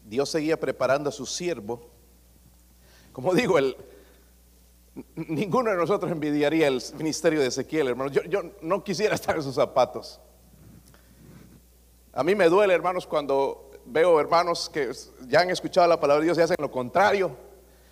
Dios 0.06 0.30
seguía 0.30 0.60
preparando 0.60 1.10
a 1.10 1.12
su 1.12 1.26
siervo. 1.26 1.82
Como 3.12 3.34
digo, 3.34 3.58
el, 3.58 3.76
ninguno 5.16 5.72
de 5.72 5.78
nosotros 5.78 6.12
envidiaría 6.12 6.68
el 6.68 6.82
ministerio 6.98 7.42
de 7.42 7.48
Ezequiel, 7.48 7.88
hermanos. 7.88 8.14
Yo, 8.14 8.42
no 8.62 8.84
quisiera 8.84 9.16
estar 9.16 9.36
en 9.36 9.44
sus 9.44 9.56
zapatos. 9.56 10.20
A 12.14 12.24
mí 12.24 12.36
me 12.36 12.48
duele, 12.48 12.74
hermanos, 12.74 13.06
cuando 13.08 13.72
veo 13.86 14.20
hermanos 14.20 14.70
que 14.70 14.92
ya 15.28 15.42
han 15.42 15.50
escuchado 15.50 15.88
la 15.88 16.00
palabra 16.00 16.22
de 16.22 16.26
Dios 16.26 16.38
y 16.38 16.42
hacen 16.42 16.58
lo 16.60 16.72
contrario. 16.72 17.36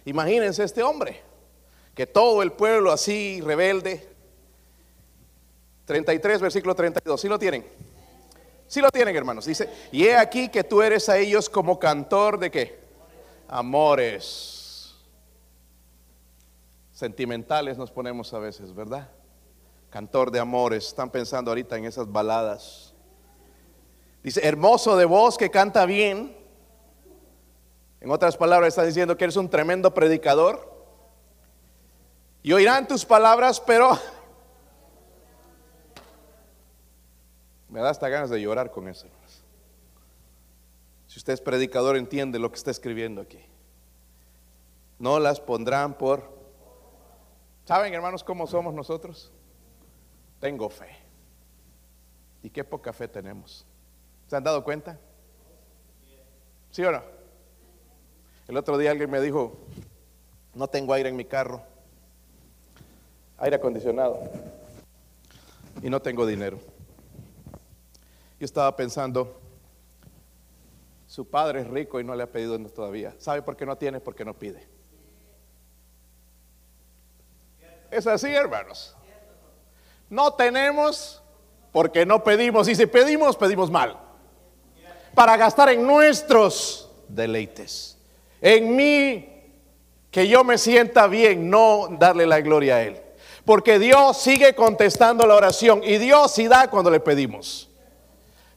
Imagínense 0.05 0.63
este 0.63 0.83
hombre, 0.83 1.21
que 1.95 2.07
todo 2.07 2.41
el 2.41 2.51
pueblo 2.51 2.91
así 2.91 3.41
rebelde. 3.41 4.09
33, 5.85 6.41
versículo 6.41 6.75
32, 6.75 7.19
¿sí 7.19 7.27
lo 7.27 7.37
tienen? 7.37 7.65
Sí 8.67 8.81
lo 8.81 8.89
tienen, 8.89 9.15
hermanos. 9.15 9.45
Dice, 9.45 9.69
y 9.91 10.05
he 10.05 10.15
aquí 10.15 10.49
que 10.49 10.63
tú 10.63 10.81
eres 10.81 11.09
a 11.09 11.17
ellos 11.17 11.49
como 11.49 11.77
cantor 11.79 12.39
de 12.39 12.49
qué? 12.51 12.79
Amores. 13.47 14.95
Sentimentales 16.91 17.77
nos 17.77 17.91
ponemos 17.91 18.33
a 18.33 18.39
veces, 18.39 18.73
¿verdad? 18.73 19.09
Cantor 19.89 20.31
de 20.31 20.39
amores. 20.39 20.87
Están 20.87 21.09
pensando 21.09 21.51
ahorita 21.51 21.77
en 21.77 21.85
esas 21.85 22.11
baladas. 22.11 22.93
Dice, 24.23 24.47
hermoso 24.47 24.95
de 24.95 25.05
voz 25.05 25.37
que 25.37 25.49
canta 25.49 25.85
bien. 25.85 26.35
En 27.99 28.11
otras 28.11 28.37
palabras, 28.37 28.69
está 28.69 28.83
diciendo 28.83 29.17
que 29.17 29.25
eres 29.25 29.35
un 29.35 29.49
tremendo 29.49 29.93
predicador. 29.93 30.71
Y 32.41 32.53
oirán 32.53 32.87
tus 32.87 33.05
palabras, 33.05 33.59
pero 33.59 33.97
Me 37.73 37.81
da 37.81 37.89
hasta 37.89 38.07
ganas 38.07 38.29
de 38.29 38.39
llorar 38.39 38.69
con 38.69 38.87
eso, 38.87 39.07
Si 41.07 41.17
usted 41.17 41.33
es 41.33 41.41
predicador, 41.41 41.97
entiende 41.97 42.37
lo 42.37 42.51
que 42.51 42.57
está 42.57 42.69
escribiendo 42.69 43.19
aquí. 43.19 43.39
No 44.99 45.19
las 45.19 45.39
pondrán 45.39 45.95
por... 45.95 46.29
¿Saben, 47.65 47.91
hermanos, 47.95 48.23
cómo 48.23 48.45
somos 48.45 48.75
nosotros? 48.75 49.31
Tengo 50.39 50.69
fe. 50.69 50.95
¿Y 52.43 52.51
qué 52.51 52.63
poca 52.63 52.93
fe 52.93 53.07
tenemos? 53.07 53.65
¿Se 54.27 54.35
han 54.35 54.43
dado 54.43 54.63
cuenta? 54.63 54.99
¿Sí 56.69 56.83
o 56.83 56.91
no? 56.91 57.01
El 58.47 58.55
otro 58.55 58.77
día 58.77 58.91
alguien 58.91 59.09
me 59.09 59.19
dijo, 59.19 59.57
no 60.53 60.67
tengo 60.67 60.93
aire 60.93 61.09
en 61.09 61.15
mi 61.15 61.25
carro, 61.25 61.63
aire 63.39 63.55
acondicionado, 63.55 64.19
y 65.81 65.89
no 65.89 66.03
tengo 66.03 66.27
dinero. 66.27 66.59
Yo 68.39 68.45
estaba 68.45 68.75
pensando, 68.75 69.39
su 71.07 71.29
padre 71.29 71.61
es 71.61 71.67
rico 71.67 71.99
y 71.99 72.03
no 72.03 72.15
le 72.15 72.23
ha 72.23 72.31
pedido 72.31 72.57
todavía. 72.69 73.13
¿Sabe 73.19 73.41
por 73.41 73.55
qué 73.55 73.65
no 73.65 73.77
tiene? 73.77 73.99
Porque 73.99 74.25
no 74.25 74.33
pide. 74.33 74.67
Es 77.91 78.07
así, 78.07 78.27
hermanos. 78.33 78.95
No 80.09 80.33
tenemos 80.33 81.21
porque 81.71 82.05
no 82.05 82.23
pedimos. 82.23 82.67
Y 82.67 82.75
si 82.75 82.87
pedimos, 82.87 83.37
pedimos 83.37 83.69
mal. 83.69 83.99
Para 85.13 85.37
gastar 85.37 85.69
en 85.69 85.85
nuestros 85.85 86.89
deleites. 87.07 87.97
En 88.41 88.75
mí, 88.75 89.51
que 90.09 90.27
yo 90.27 90.43
me 90.43 90.57
sienta 90.57 91.05
bien, 91.07 91.49
no 91.49 91.89
darle 91.99 92.25
la 92.25 92.41
gloria 92.41 92.77
a 92.77 92.81
Él. 92.83 93.01
Porque 93.45 93.77
Dios 93.77 94.17
sigue 94.17 94.55
contestando 94.55 95.27
la 95.27 95.35
oración 95.35 95.83
y 95.83 95.97
Dios 95.97 96.31
sí 96.31 96.47
da 96.47 96.69
cuando 96.69 96.89
le 96.89 96.99
pedimos 96.99 97.69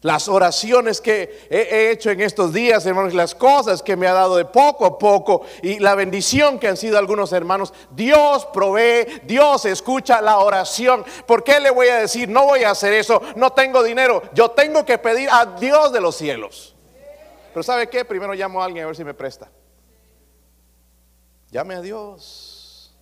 las 0.07 0.29
oraciones 0.29 1.01
que 1.01 1.49
he 1.51 1.91
hecho 1.91 2.13
en 2.13 2.21
estos 2.21 2.53
días, 2.53 2.87
hermanos, 2.87 3.13
las 3.13 3.35
cosas 3.35 3.83
que 3.83 3.97
me 3.97 4.07
ha 4.07 4.13
dado 4.13 4.37
de 4.37 4.45
poco 4.45 4.87
a 4.87 4.97
poco 4.97 5.45
y 5.63 5.81
la 5.81 5.97
bendición 5.97 6.61
que 6.61 6.69
han 6.69 6.77
sido 6.77 6.97
algunos 6.97 7.33
hermanos. 7.33 7.75
Dios 7.91 8.47
provee, 8.47 9.23
Dios 9.25 9.65
escucha 9.65 10.21
la 10.21 10.39
oración. 10.39 11.05
¿Por 11.27 11.43
qué 11.43 11.59
le 11.59 11.71
voy 11.71 11.89
a 11.89 11.97
decir, 11.97 12.29
no 12.29 12.45
voy 12.45 12.63
a 12.63 12.71
hacer 12.71 12.93
eso, 12.93 13.21
no 13.35 13.53
tengo 13.53 13.83
dinero? 13.83 14.23
Yo 14.33 14.53
tengo 14.53 14.87
que 14.87 14.97
pedir 14.97 15.29
a 15.29 15.45
Dios 15.45 15.93
de 15.93 16.01
los 16.01 16.15
cielos. 16.15 16.77
Pero 17.53 17.65
¿sabe 17.65 17.89
qué? 17.89 18.05
Primero 18.05 18.33
llamo 18.33 18.63
a 18.63 18.67
alguien 18.67 18.85
a 18.85 18.87
ver 18.87 18.95
si 18.95 19.03
me 19.03 19.13
presta. 19.13 19.51
Llame 21.51 21.75
a 21.75 21.81
Dios. 21.81 22.95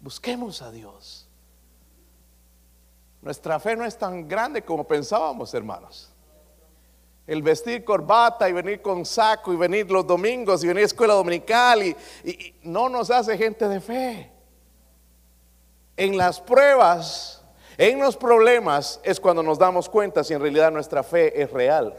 Busquemos 0.00 0.60
a 0.60 0.72
Dios. 0.72 1.28
Nuestra 3.22 3.60
fe 3.60 3.76
no 3.76 3.84
es 3.84 3.96
tan 3.96 4.26
grande 4.26 4.62
como 4.62 4.82
pensábamos, 4.82 5.54
hermanos 5.54 6.15
el 7.26 7.42
vestir 7.42 7.84
corbata 7.84 8.48
y 8.48 8.52
venir 8.52 8.80
con 8.80 9.04
saco 9.04 9.52
y 9.52 9.56
venir 9.56 9.90
los 9.90 10.06
domingos 10.06 10.62
y 10.62 10.68
venir 10.68 10.84
a 10.84 10.86
escuela 10.86 11.14
dominical 11.14 11.82
y, 11.82 11.96
no 12.62 12.88
nos 12.88 13.10
hace 13.10 13.36
gente 13.36 13.68
de 13.68 13.80
fe. 13.80 14.30
En 15.96 16.16
las 16.16 16.40
pruebas, 16.40 17.42
en 17.78 17.98
los 18.00 18.16
problemas 18.16 19.00
es 19.02 19.18
cuando 19.18 19.42
nos 19.42 19.58
damos 19.58 19.88
cuenta 19.88 20.22
si 20.22 20.34
en 20.34 20.40
realidad 20.40 20.70
nuestra 20.70 21.02
fe 21.02 21.40
es 21.40 21.50
real. 21.50 21.94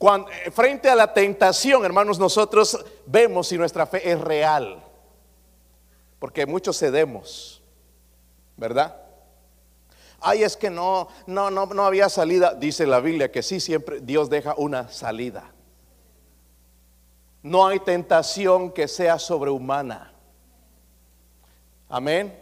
Eh, 0.00 0.50
frente 0.50 0.88
a 0.88 0.96
la 0.96 1.12
tentación, 1.12 1.84
hermanos, 1.84 2.18
nosotros 2.18 2.84
vemos 3.06 3.48
si 3.48 3.58
nuestra 3.58 3.86
fe 3.86 4.10
es 4.10 4.20
real. 4.20 4.82
Porque 6.18 6.46
muchos 6.46 6.78
cedemos, 6.78 7.62
¿verdad? 8.56 9.01
Ay, 10.22 10.42
es 10.42 10.56
que 10.56 10.70
no, 10.70 11.08
no, 11.26 11.50
no, 11.50 11.66
no 11.66 11.84
había 11.84 12.08
salida. 12.08 12.54
Dice 12.54 12.86
la 12.86 13.00
Biblia 13.00 13.30
que 13.30 13.42
sí, 13.42 13.60
siempre 13.60 14.00
Dios 14.00 14.30
deja 14.30 14.54
una 14.56 14.88
salida. 14.90 15.52
No 17.42 17.66
hay 17.66 17.80
tentación 17.80 18.72
que 18.72 18.86
sea 18.88 19.18
sobrehumana. 19.18 20.12
Amén. 21.88 22.38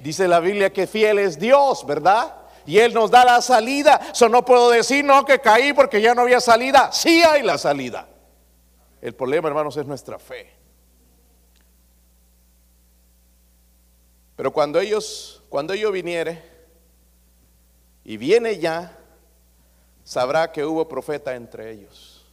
Dice 0.00 0.26
la 0.26 0.40
Biblia 0.40 0.72
que 0.72 0.86
fiel 0.86 1.18
es 1.18 1.38
Dios, 1.38 1.86
¿verdad? 1.86 2.34
Y 2.66 2.78
Él 2.78 2.94
nos 2.94 3.10
da 3.10 3.24
la 3.24 3.40
salida. 3.42 4.00
Eso 4.12 4.28
no 4.28 4.44
puedo 4.44 4.70
decir, 4.70 5.04
no, 5.04 5.24
que 5.24 5.38
caí 5.38 5.72
porque 5.72 6.00
ya 6.00 6.14
no 6.14 6.22
había 6.22 6.40
salida. 6.40 6.92
Sí 6.92 7.22
hay 7.22 7.42
la 7.42 7.58
salida. 7.58 8.08
El 9.00 9.14
problema, 9.14 9.48
hermanos, 9.48 9.76
es 9.76 9.86
nuestra 9.86 10.18
fe. 10.18 10.52
Pero 14.36 14.52
cuando 14.52 14.78
ellos, 14.80 15.42
cuando 15.48 15.74
yo 15.74 15.90
viniere, 15.90 16.57
y 18.08 18.16
viene 18.16 18.58
ya, 18.58 18.98
sabrá 20.02 20.50
que 20.50 20.64
hubo 20.64 20.88
profeta 20.88 21.34
entre 21.34 21.70
ellos. 21.70 22.24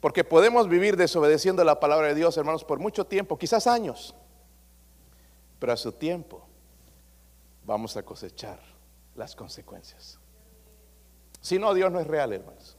Porque 0.00 0.24
podemos 0.24 0.68
vivir 0.68 0.96
desobedeciendo 0.96 1.62
la 1.62 1.78
palabra 1.78 2.08
de 2.08 2.16
Dios, 2.16 2.36
hermanos, 2.36 2.64
por 2.64 2.80
mucho 2.80 3.06
tiempo, 3.06 3.38
quizás 3.38 3.68
años, 3.68 4.16
pero 5.60 5.72
a 5.72 5.76
su 5.76 5.92
tiempo 5.92 6.44
vamos 7.64 7.96
a 7.96 8.02
cosechar 8.02 8.58
las 9.14 9.36
consecuencias. 9.36 10.18
Si 11.40 11.56
no, 11.56 11.72
Dios 11.72 11.92
no 11.92 12.00
es 12.00 12.08
real, 12.08 12.32
hermanos. 12.32 12.76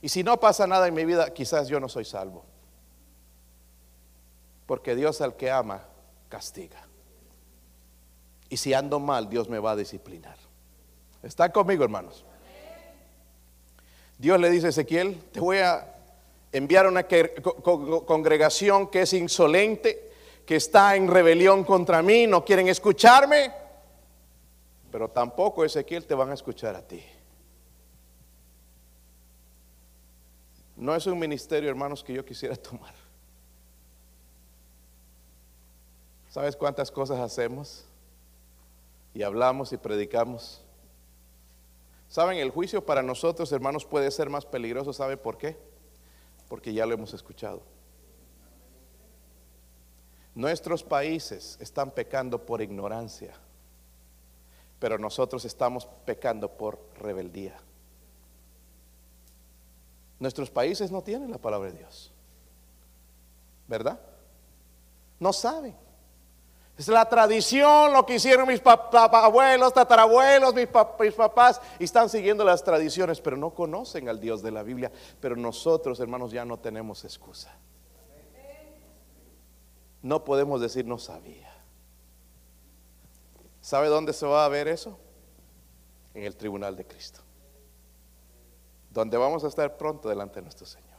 Y 0.00 0.08
si 0.08 0.24
no 0.24 0.40
pasa 0.40 0.66
nada 0.66 0.88
en 0.88 0.94
mi 0.94 1.04
vida, 1.04 1.30
quizás 1.34 1.68
yo 1.68 1.78
no 1.78 1.90
soy 1.90 2.06
salvo. 2.06 2.46
Porque 4.64 4.96
Dios 4.96 5.20
al 5.20 5.36
que 5.36 5.50
ama, 5.50 5.84
castiga. 6.30 6.89
Y 8.50 8.56
si 8.56 8.74
ando 8.74 9.00
mal, 9.00 9.30
Dios 9.30 9.48
me 9.48 9.58
va 9.58 9.70
a 9.70 9.76
disciplinar. 9.76 10.36
¿Está 11.22 11.50
conmigo, 11.50 11.84
hermanos? 11.84 12.24
Dios 14.18 14.38
le 14.38 14.50
dice 14.50 14.66
a 14.66 14.70
Ezequiel, 14.70 15.18
te 15.32 15.40
voy 15.40 15.58
a 15.58 15.94
enviar 16.52 16.86
una 16.86 17.06
congregación 18.06 18.88
que 18.88 19.02
es 19.02 19.12
insolente, 19.14 20.10
que 20.44 20.56
está 20.56 20.96
en 20.96 21.08
rebelión 21.08 21.64
contra 21.64 22.02
mí, 22.02 22.26
no 22.26 22.44
quieren 22.44 22.68
escucharme, 22.68 23.52
pero 24.90 25.08
tampoco 25.08 25.64
Ezequiel 25.64 26.04
te 26.04 26.14
van 26.14 26.30
a 26.30 26.34
escuchar 26.34 26.74
a 26.74 26.82
ti. 26.82 27.02
No 30.76 30.94
es 30.96 31.06
un 31.06 31.18
ministerio, 31.18 31.70
hermanos, 31.70 32.02
que 32.02 32.12
yo 32.12 32.24
quisiera 32.24 32.56
tomar. 32.56 32.94
¿Sabes 36.30 36.56
cuántas 36.56 36.90
cosas 36.90 37.18
hacemos? 37.20 37.84
Y 39.14 39.22
hablamos 39.22 39.72
y 39.72 39.76
predicamos. 39.76 40.62
¿Saben? 42.08 42.38
El 42.38 42.50
juicio 42.50 42.84
para 42.84 43.02
nosotros, 43.02 43.52
hermanos, 43.52 43.84
puede 43.84 44.10
ser 44.10 44.30
más 44.30 44.44
peligroso. 44.44 44.92
¿Sabe 44.92 45.16
por 45.16 45.38
qué? 45.38 45.56
Porque 46.48 46.72
ya 46.72 46.86
lo 46.86 46.94
hemos 46.94 47.14
escuchado. 47.14 47.62
Nuestros 50.34 50.82
países 50.82 51.56
están 51.60 51.90
pecando 51.90 52.46
por 52.46 52.62
ignorancia, 52.62 53.34
pero 54.78 54.98
nosotros 54.98 55.44
estamos 55.44 55.86
pecando 56.04 56.56
por 56.56 56.80
rebeldía. 56.96 57.58
Nuestros 60.18 60.50
países 60.50 60.90
no 60.90 61.02
tienen 61.02 61.30
la 61.30 61.38
palabra 61.38 61.70
de 61.70 61.78
Dios, 61.78 62.12
¿verdad? 63.66 64.00
No 65.18 65.32
saben. 65.32 65.74
Es 66.80 66.88
la 66.88 67.06
tradición, 67.06 67.92
lo 67.92 68.06
que 68.06 68.14
hicieron 68.14 68.48
mis 68.48 68.62
abuelos, 68.64 69.74
tatarabuelos, 69.74 70.54
mis, 70.54 70.66
mis 70.98 71.12
papás, 71.12 71.60
y 71.78 71.84
están 71.84 72.08
siguiendo 72.08 72.42
las 72.42 72.64
tradiciones, 72.64 73.20
pero 73.20 73.36
no 73.36 73.50
conocen 73.50 74.08
al 74.08 74.18
Dios 74.18 74.40
de 74.40 74.50
la 74.50 74.62
Biblia. 74.62 74.90
Pero 75.20 75.36
nosotros, 75.36 76.00
hermanos, 76.00 76.32
ya 76.32 76.46
no 76.46 76.58
tenemos 76.58 77.04
excusa. 77.04 77.54
No 80.00 80.24
podemos 80.24 80.62
decir 80.62 80.86
no 80.86 80.96
sabía. 80.96 81.52
¿Sabe 83.60 83.88
dónde 83.88 84.14
se 84.14 84.24
va 84.24 84.46
a 84.46 84.48
ver 84.48 84.66
eso? 84.66 84.98
En 86.14 86.24
el 86.24 86.34
tribunal 86.34 86.76
de 86.76 86.86
Cristo. 86.86 87.20
Donde 88.88 89.18
vamos 89.18 89.44
a 89.44 89.48
estar 89.48 89.76
pronto 89.76 90.08
delante 90.08 90.36
de 90.36 90.44
nuestro 90.44 90.64
Señor. 90.64 90.89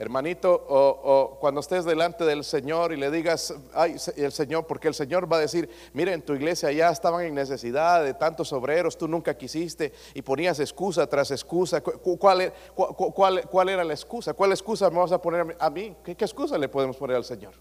Hermanito, 0.00 0.64
o, 0.70 1.36
cuando 1.40 1.60
estés 1.60 1.84
delante 1.84 2.24
del 2.24 2.42
Señor 2.42 2.90
y 2.94 2.96
le 2.96 3.10
digas, 3.10 3.52
ay, 3.74 3.96
el 4.16 4.32
Señor, 4.32 4.66
porque 4.66 4.88
el 4.88 4.94
Señor 4.94 5.30
va 5.30 5.36
a 5.36 5.40
decir, 5.40 5.68
mira, 5.92 6.14
en 6.14 6.22
tu 6.22 6.32
iglesia 6.32 6.72
ya 6.72 6.88
estaban 6.88 7.22
en 7.26 7.34
necesidad 7.34 8.02
de 8.02 8.14
tantos 8.14 8.50
obreros, 8.54 8.96
tú 8.96 9.06
nunca 9.06 9.36
quisiste 9.36 9.92
y 10.14 10.22
ponías 10.22 10.58
excusa 10.58 11.06
tras 11.06 11.30
excusa. 11.32 11.82
Cu- 11.82 11.98
cu- 11.98 12.16
¿Cuál, 12.18 12.40
e- 12.40 12.52
cu- 12.74 12.94
cu- 12.94 13.12
cuál- 13.12 13.68
era 13.68 13.84
la 13.84 13.92
excusa? 13.92 14.32
¿Cuál 14.32 14.52
excusa 14.52 14.88
me 14.88 15.00
vas 15.00 15.12
a 15.12 15.20
poner 15.20 15.54
a 15.60 15.68
mí? 15.68 15.94
¿Qué, 16.02 16.16
qué 16.16 16.24
excusa 16.24 16.56
le 16.56 16.70
podemos 16.70 16.96
poner 16.96 17.16
al 17.16 17.24
Señor? 17.24 17.52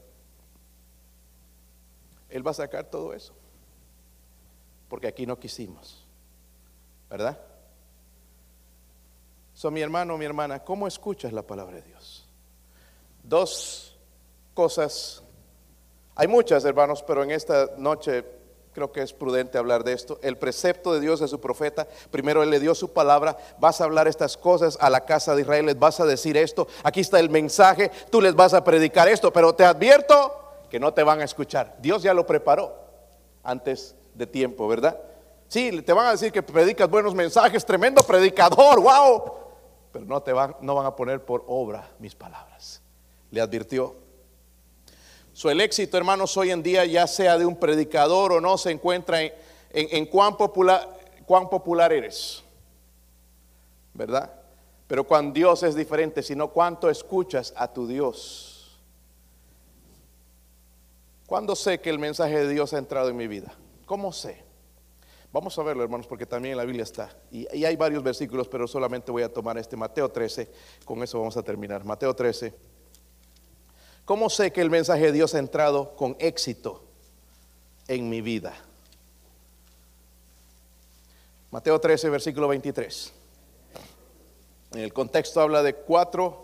Él 2.30 2.48
va 2.48 2.52
a 2.52 2.54
sacar 2.54 2.86
todo 2.86 3.14
eso. 3.14 3.34
Porque 4.88 5.08
aquí 5.08 5.26
no 5.26 5.38
quisimos. 5.38 6.08
¿Verdad? 7.10 7.38
So, 9.54 9.70
mi 9.72 9.82
hermano, 9.82 10.18
mi 10.18 10.24
hermana, 10.24 10.64
¿cómo 10.64 10.88
escuchas 10.88 11.34
la 11.34 11.42
palabra 11.42 11.76
de 11.76 11.82
Dios? 11.82 12.19
Dos 13.24 13.98
cosas. 14.54 15.24
Hay 16.16 16.28
muchas, 16.28 16.66
hermanos, 16.66 17.04
pero 17.04 17.24
en 17.24 17.32
esta 17.32 17.70
noche 17.78 18.26
creo 18.74 18.92
que 18.92 19.02
es 19.02 19.14
prudente 19.14 19.58
hablar 19.58 19.84
de 19.84 19.94
esto. 19.94 20.20
El 20.22 20.38
precepto 20.38 20.94
de 20.94 21.00
Dios 21.00 21.22
a 21.22 21.28
su 21.28 21.40
profeta, 21.40 21.88
primero 22.12 22.44
Él 22.44 22.50
le 22.50 22.60
dio 22.60 22.76
su 22.76 22.94
palabra, 22.94 23.38
vas 23.60 23.82
a 23.82 23.86
hablar 23.86 24.08
estas 24.08 24.38
cosas 24.38 24.78
a 24.80 24.90
la 24.90 25.06
casa 25.06 25.36
de 25.36 25.42
Israel, 25.42 25.66
les 25.66 25.80
vas 25.80 26.00
a 26.00 26.06
decir 26.06 26.38
esto, 26.38 26.68
aquí 26.84 27.02
está 27.02 27.20
el 27.20 27.30
mensaje, 27.30 27.92
tú 28.10 28.22
les 28.22 28.36
vas 28.36 28.54
a 28.54 28.64
predicar 28.64 29.08
esto, 29.08 29.34
pero 29.34 29.54
te 29.54 29.66
advierto 29.66 30.36
que 30.70 30.80
no 30.80 30.94
te 30.94 31.04
van 31.04 31.22
a 31.22 31.26
escuchar. 31.26 31.76
Dios 31.80 32.04
ya 32.04 32.14
lo 32.14 32.26
preparó 32.26 32.74
antes 33.44 33.96
de 34.14 34.28
tiempo, 34.28 34.68
¿verdad? 34.68 35.00
Sí, 35.48 35.82
te 35.82 35.94
van 35.94 36.06
a 36.06 36.12
decir 36.12 36.32
que 36.32 36.44
predicas 36.44 36.90
buenos 36.90 37.16
mensajes, 37.16 37.66
tremendo 37.66 38.04
predicador, 38.04 38.80
wow, 38.80 39.34
pero 39.92 40.06
no 40.06 40.22
te 40.22 40.32
van, 40.32 40.56
no 40.62 40.76
van 40.76 40.86
a 40.86 40.96
poner 40.96 41.26
por 41.26 41.44
obra 41.48 41.90
mis 41.98 42.16
palabras. 42.16 42.82
Le 43.32 43.42
advirtió. 43.42 43.96
So, 45.34 45.50
el 45.50 45.62
éxito, 45.62 45.96
hermanos, 45.98 46.36
hoy 46.36 46.52
en 46.52 46.62
día, 46.62 46.86
ya 46.86 47.08
sea 47.08 47.38
de 47.38 47.46
un 47.46 47.56
predicador 47.56 48.34
o 48.34 48.42
no, 48.42 48.58
se 48.58 48.72
encuentra 48.72 49.20
en, 49.70 50.06
cuán, 50.08 50.36
popular, 50.36 51.00
cuán 51.26 51.48
eres, 51.92 52.44
¿verdad? 53.94 54.34
Pero 54.88 55.06
cuando 55.06 55.34
Dios 55.34 55.64
es 55.64 55.76
diferente, 55.76 56.24
sino 56.24 56.50
cuánto 56.50 56.90
escuchas 56.90 57.54
a 57.56 57.72
tu 57.72 57.88
Dios. 57.88 58.80
¿Cuándo 61.26 61.56
sé 61.56 61.80
que 61.80 61.92
el 61.92 62.00
mensaje 62.00 62.40
de 62.40 62.50
Dios 62.50 62.74
ha 62.74 62.80
entrado 62.80 63.10
en 63.10 63.16
mi 63.16 63.28
vida? 63.28 63.54
¿Cómo 63.86 64.12
sé? 64.12 64.44
Vamos 65.32 65.58
a 65.60 65.64
verlo, 65.64 65.84
hermanos, 65.84 66.08
porque 66.08 66.26
también 66.26 66.54
en 66.54 66.58
la 66.58 66.66
Biblia 66.66 66.84
está. 66.84 67.16
Y, 67.32 67.48
y 67.56 67.64
hay 67.66 67.76
varios 67.76 68.02
versículos, 68.02 68.48
pero 68.48 68.68
solamente 68.68 69.12
voy 69.12 69.22
a 69.22 69.32
tomar 69.32 69.60
este 69.60 69.78
Mateo 69.78 70.10
13. 70.10 70.52
Con 70.84 71.04
eso 71.04 71.20
vamos 71.20 71.38
a 71.38 71.44
terminar. 71.44 71.86
Mateo 71.86 72.16
13. 72.16 72.79
¿Cómo 74.10 74.32
sé 74.32 74.52
que 74.52 74.62
el 74.62 74.72
mensaje 74.72 75.04
de 75.04 75.12
Dios 75.12 75.36
ha 75.36 75.38
entrado 75.38 75.96
con 75.96 76.16
éxito 76.18 76.82
en 77.88 78.10
mi 78.10 78.22
vida? 78.22 78.58
Mateo 81.52 81.80
13, 81.80 82.10
versículo 82.10 82.48
23. 82.48 83.14
En 84.72 84.80
el 84.80 84.94
contexto 84.94 85.40
habla 85.42 85.62
de 85.62 85.76
cuatro 85.76 86.44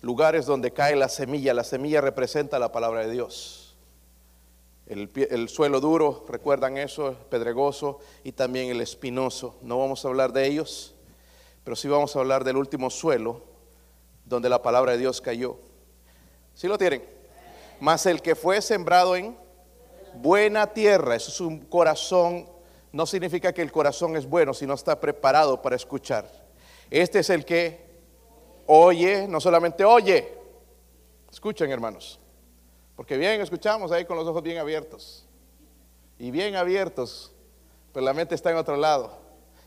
lugares 0.00 0.46
donde 0.46 0.72
cae 0.72 0.94
la 0.94 1.08
semilla. 1.08 1.52
La 1.54 1.64
semilla 1.64 2.00
representa 2.00 2.60
la 2.60 2.70
palabra 2.70 3.00
de 3.00 3.10
Dios. 3.10 3.74
El, 4.86 5.48
suelo 5.48 5.80
duro, 5.80 6.24
recuerdan 6.28 6.76
eso, 6.76 7.16
pedregoso 7.30 7.98
y 8.22 8.30
también 8.30 8.70
el 8.70 8.80
espinoso. 8.80 9.56
No 9.60 9.76
vamos 9.76 10.04
a 10.04 10.08
hablar 10.08 10.32
de 10.32 10.46
ellos, 10.46 10.94
pero 11.64 11.74
sí 11.74 11.88
vamos 11.88 12.14
a 12.14 12.20
hablar 12.20 12.44
del 12.44 12.58
último 12.58 12.90
suelo 12.90 13.42
donde 14.24 14.48
la 14.48 14.62
palabra 14.62 14.92
de 14.92 14.98
Dios 14.98 15.20
cayó. 15.20 15.71
¿Sí 16.54 16.68
lo 16.68 16.78
tienen? 16.78 17.02
Mas 17.80 18.06
el 18.06 18.22
que 18.22 18.34
fue 18.34 18.62
sembrado 18.62 19.16
en 19.16 19.36
buena 20.14 20.66
tierra, 20.72 21.16
eso 21.16 21.30
es 21.30 21.40
un 21.40 21.60
corazón, 21.60 22.48
no 22.92 23.06
significa 23.06 23.52
que 23.52 23.62
el 23.62 23.72
corazón 23.72 24.16
es 24.16 24.26
bueno, 24.26 24.54
sino 24.54 24.74
está 24.74 25.00
preparado 25.00 25.60
para 25.60 25.76
escuchar. 25.76 26.28
Este 26.90 27.20
es 27.20 27.30
el 27.30 27.44
que 27.44 27.80
oye, 28.66 29.26
no 29.26 29.40
solamente 29.40 29.84
oye, 29.84 30.32
escuchen 31.30 31.70
hermanos, 31.70 32.20
porque 32.94 33.16
bien 33.16 33.40
escuchamos 33.40 33.90
ahí 33.90 34.04
con 34.04 34.16
los 34.16 34.28
ojos 34.28 34.42
bien 34.42 34.58
abiertos 34.58 35.26
y 36.18 36.30
bien 36.30 36.54
abiertos, 36.54 37.32
pero 37.92 38.04
la 38.04 38.12
mente 38.12 38.34
está 38.34 38.50
en 38.50 38.58
otro 38.58 38.76
lado. 38.76 39.18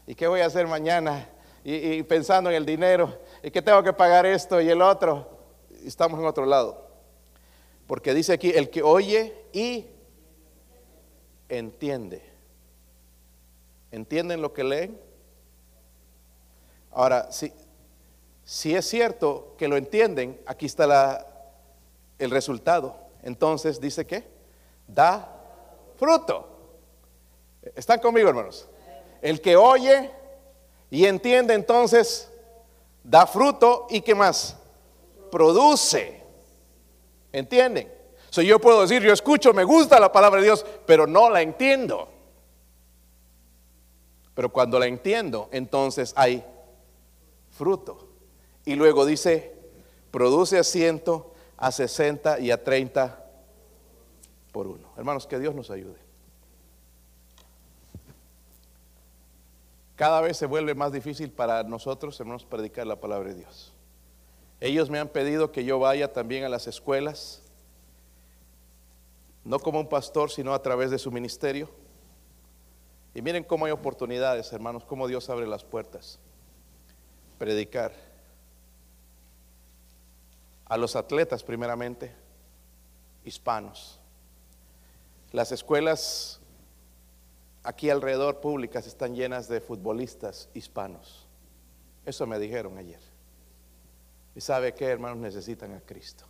¿Y 0.07 0.15
qué 0.15 0.27
voy 0.27 0.41
a 0.41 0.45
hacer 0.45 0.67
mañana? 0.67 1.27
Y, 1.63 1.73
y 1.73 2.03
pensando 2.03 2.51
en 2.51 2.55
el 2.55 2.65
dinero, 2.65 3.19
y 3.41 3.49
que 3.49 3.61
tengo 3.61 3.81
que 3.81 3.91
pagar 3.91 4.27
esto 4.27 4.61
y 4.61 4.69
el 4.69 4.81
otro, 4.83 5.34
estamos 5.87 6.19
en 6.19 6.25
otro 6.25 6.45
lado. 6.45 6.85
Porque 7.87 8.13
dice 8.13 8.33
aquí, 8.33 8.51
el 8.51 8.69
que 8.69 8.81
oye 8.81 9.35
y 9.53 9.87
entiende. 11.49 12.23
¿Entienden 13.91 14.41
lo 14.41 14.53
que 14.53 14.63
leen? 14.63 14.99
Ahora, 16.91 17.31
si, 17.31 17.53
si 18.43 18.75
es 18.75 18.87
cierto 18.87 19.55
que 19.57 19.67
lo 19.67 19.77
entienden, 19.77 20.41
aquí 20.45 20.65
está 20.65 20.87
la, 20.87 21.25
el 22.17 22.31
resultado. 22.31 22.97
Entonces 23.23 23.79
dice 23.79 24.05
que 24.05 24.27
da 24.87 25.31
fruto. 25.97 26.49
¿Están 27.75 27.99
conmigo, 27.99 28.29
hermanos? 28.29 28.67
El 29.21 29.41
que 29.41 29.55
oye 29.55 30.11
y 30.89 31.05
entiende 31.05 31.53
entonces 31.53 32.31
da 33.03 33.25
fruto 33.25 33.87
y 33.89 34.01
qué 34.01 34.15
más? 34.15 34.57
Produce. 35.31 36.23
¿Entienden? 37.31 37.91
So, 38.29 38.41
yo 38.41 38.59
puedo 38.59 38.81
decir, 38.81 39.01
yo 39.01 39.13
escucho, 39.13 39.53
me 39.53 39.63
gusta 39.63 39.99
la 39.99 40.11
palabra 40.11 40.39
de 40.39 40.47
Dios, 40.47 40.65
pero 40.85 41.07
no 41.07 41.29
la 41.29 41.41
entiendo. 41.41 42.09
Pero 44.33 44.51
cuando 44.51 44.77
la 44.77 44.87
entiendo, 44.87 45.47
entonces 45.51 46.13
hay 46.17 46.45
fruto. 47.51 48.09
Y 48.65 48.75
luego 48.75 49.05
dice, 49.05 49.55
produce 50.11 50.59
a 50.59 50.63
ciento, 50.63 51.33
a 51.57 51.71
sesenta 51.71 52.39
y 52.39 52.51
a 52.51 52.63
treinta 52.63 53.25
por 54.51 54.67
uno. 54.67 54.89
Hermanos, 54.97 55.27
que 55.27 55.39
Dios 55.39 55.55
nos 55.55 55.71
ayude. 55.71 55.99
Cada 59.95 60.19
vez 60.19 60.35
se 60.35 60.45
vuelve 60.45 60.75
más 60.75 60.91
difícil 60.91 61.31
para 61.31 61.63
nosotros, 61.63 62.19
hermanos, 62.19 62.43
predicar 62.43 62.85
la 62.85 62.99
palabra 62.99 63.29
de 63.29 63.35
Dios. 63.35 63.74
Ellos 64.65 64.89
me 64.89 64.97
han 64.97 65.09
pedido 65.09 65.51
que 65.51 65.63
yo 65.63 65.77
vaya 65.77 66.11
también 66.11 66.43
a 66.43 66.49
las 66.49 66.65
escuelas, 66.65 67.43
no 69.43 69.59
como 69.59 69.79
un 69.79 69.87
pastor, 69.87 70.31
sino 70.31 70.55
a 70.55 70.61
través 70.63 70.89
de 70.89 70.97
su 70.97 71.11
ministerio. 71.11 71.69
Y 73.13 73.21
miren 73.21 73.43
cómo 73.43 73.67
hay 73.67 73.71
oportunidades, 73.71 74.51
hermanos, 74.53 74.83
cómo 74.83 75.07
Dios 75.07 75.29
abre 75.29 75.45
las 75.45 75.63
puertas. 75.63 76.17
predicar. 77.37 77.93
A 80.65 80.77
los 80.77 80.95
atletas 80.95 81.43
primeramente, 81.43 82.15
hispanos. 83.23 83.99
Las 85.31 85.51
escuelas 85.51 86.39
aquí 87.61 87.91
alrededor 87.91 88.41
públicas 88.41 88.87
están 88.87 89.13
llenas 89.13 89.47
de 89.47 89.61
futbolistas 89.61 90.49
hispanos. 90.55 91.27
Eso 92.03 92.25
me 92.25 92.39
dijeron 92.39 92.79
ayer. 92.79 93.14
Y 94.35 94.41
sabe 94.41 94.73
que 94.73 94.85
hermanos 94.85 95.17
necesitan 95.17 95.73
a 95.73 95.79
Cristo. 95.79 96.25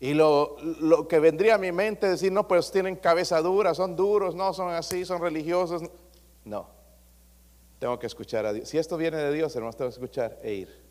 Y 0.00 0.14
lo, 0.14 0.56
lo, 0.80 1.08
que 1.08 1.18
vendría 1.18 1.56
a 1.56 1.58
mi 1.58 1.72
mente 1.72 2.06
es 2.06 2.12
decir, 2.12 2.30
no, 2.30 2.46
pues 2.46 2.70
tienen 2.70 2.94
cabeza 2.94 3.40
dura, 3.40 3.74
son 3.74 3.96
duros, 3.96 4.34
no, 4.34 4.52
son 4.52 4.70
así, 4.70 5.04
son 5.04 5.20
religiosos. 5.20 5.82
No, 6.44 6.68
tengo 7.80 7.98
que 7.98 8.06
escuchar 8.06 8.46
a 8.46 8.52
Dios. 8.52 8.68
Si 8.68 8.78
esto 8.78 8.96
viene 8.96 9.16
de 9.16 9.32
Dios, 9.32 9.56
hermanos, 9.56 9.76
tengo 9.76 9.90
que 9.90 9.94
escuchar 9.94 10.38
e 10.42 10.52
ir. 10.52 10.84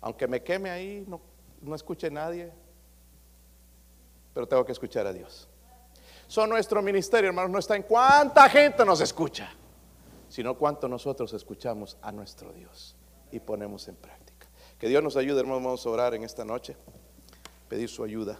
Aunque 0.00 0.26
me 0.26 0.42
queme 0.42 0.70
ahí, 0.70 1.04
no, 1.06 1.20
no 1.60 1.76
escuche 1.76 2.10
nadie, 2.10 2.50
pero 4.34 4.48
tengo 4.48 4.64
que 4.64 4.72
escuchar 4.72 5.06
a 5.06 5.12
Dios. 5.12 5.48
Son 6.26 6.50
nuestro 6.50 6.82
ministerio, 6.82 7.28
hermanos, 7.28 7.52
no 7.52 7.58
está 7.58 7.76
en 7.76 7.84
cuánta 7.84 8.48
gente 8.48 8.84
nos 8.84 9.00
escucha, 9.00 9.52
sino 10.28 10.56
cuánto 10.58 10.88
nosotros 10.88 11.32
escuchamos 11.34 11.96
a 12.02 12.10
nuestro 12.10 12.52
Dios 12.52 12.97
y 13.32 13.40
ponemos 13.40 13.88
en 13.88 13.96
práctica. 13.96 14.48
Que 14.78 14.88
Dios 14.88 15.02
nos 15.02 15.16
ayude, 15.16 15.40
hermanos, 15.40 15.62
vamos 15.62 15.86
a 15.86 15.90
orar 15.90 16.14
en 16.14 16.22
esta 16.22 16.44
noche, 16.44 16.76
pedir 17.68 17.88
su 17.88 18.04
ayuda. 18.04 18.38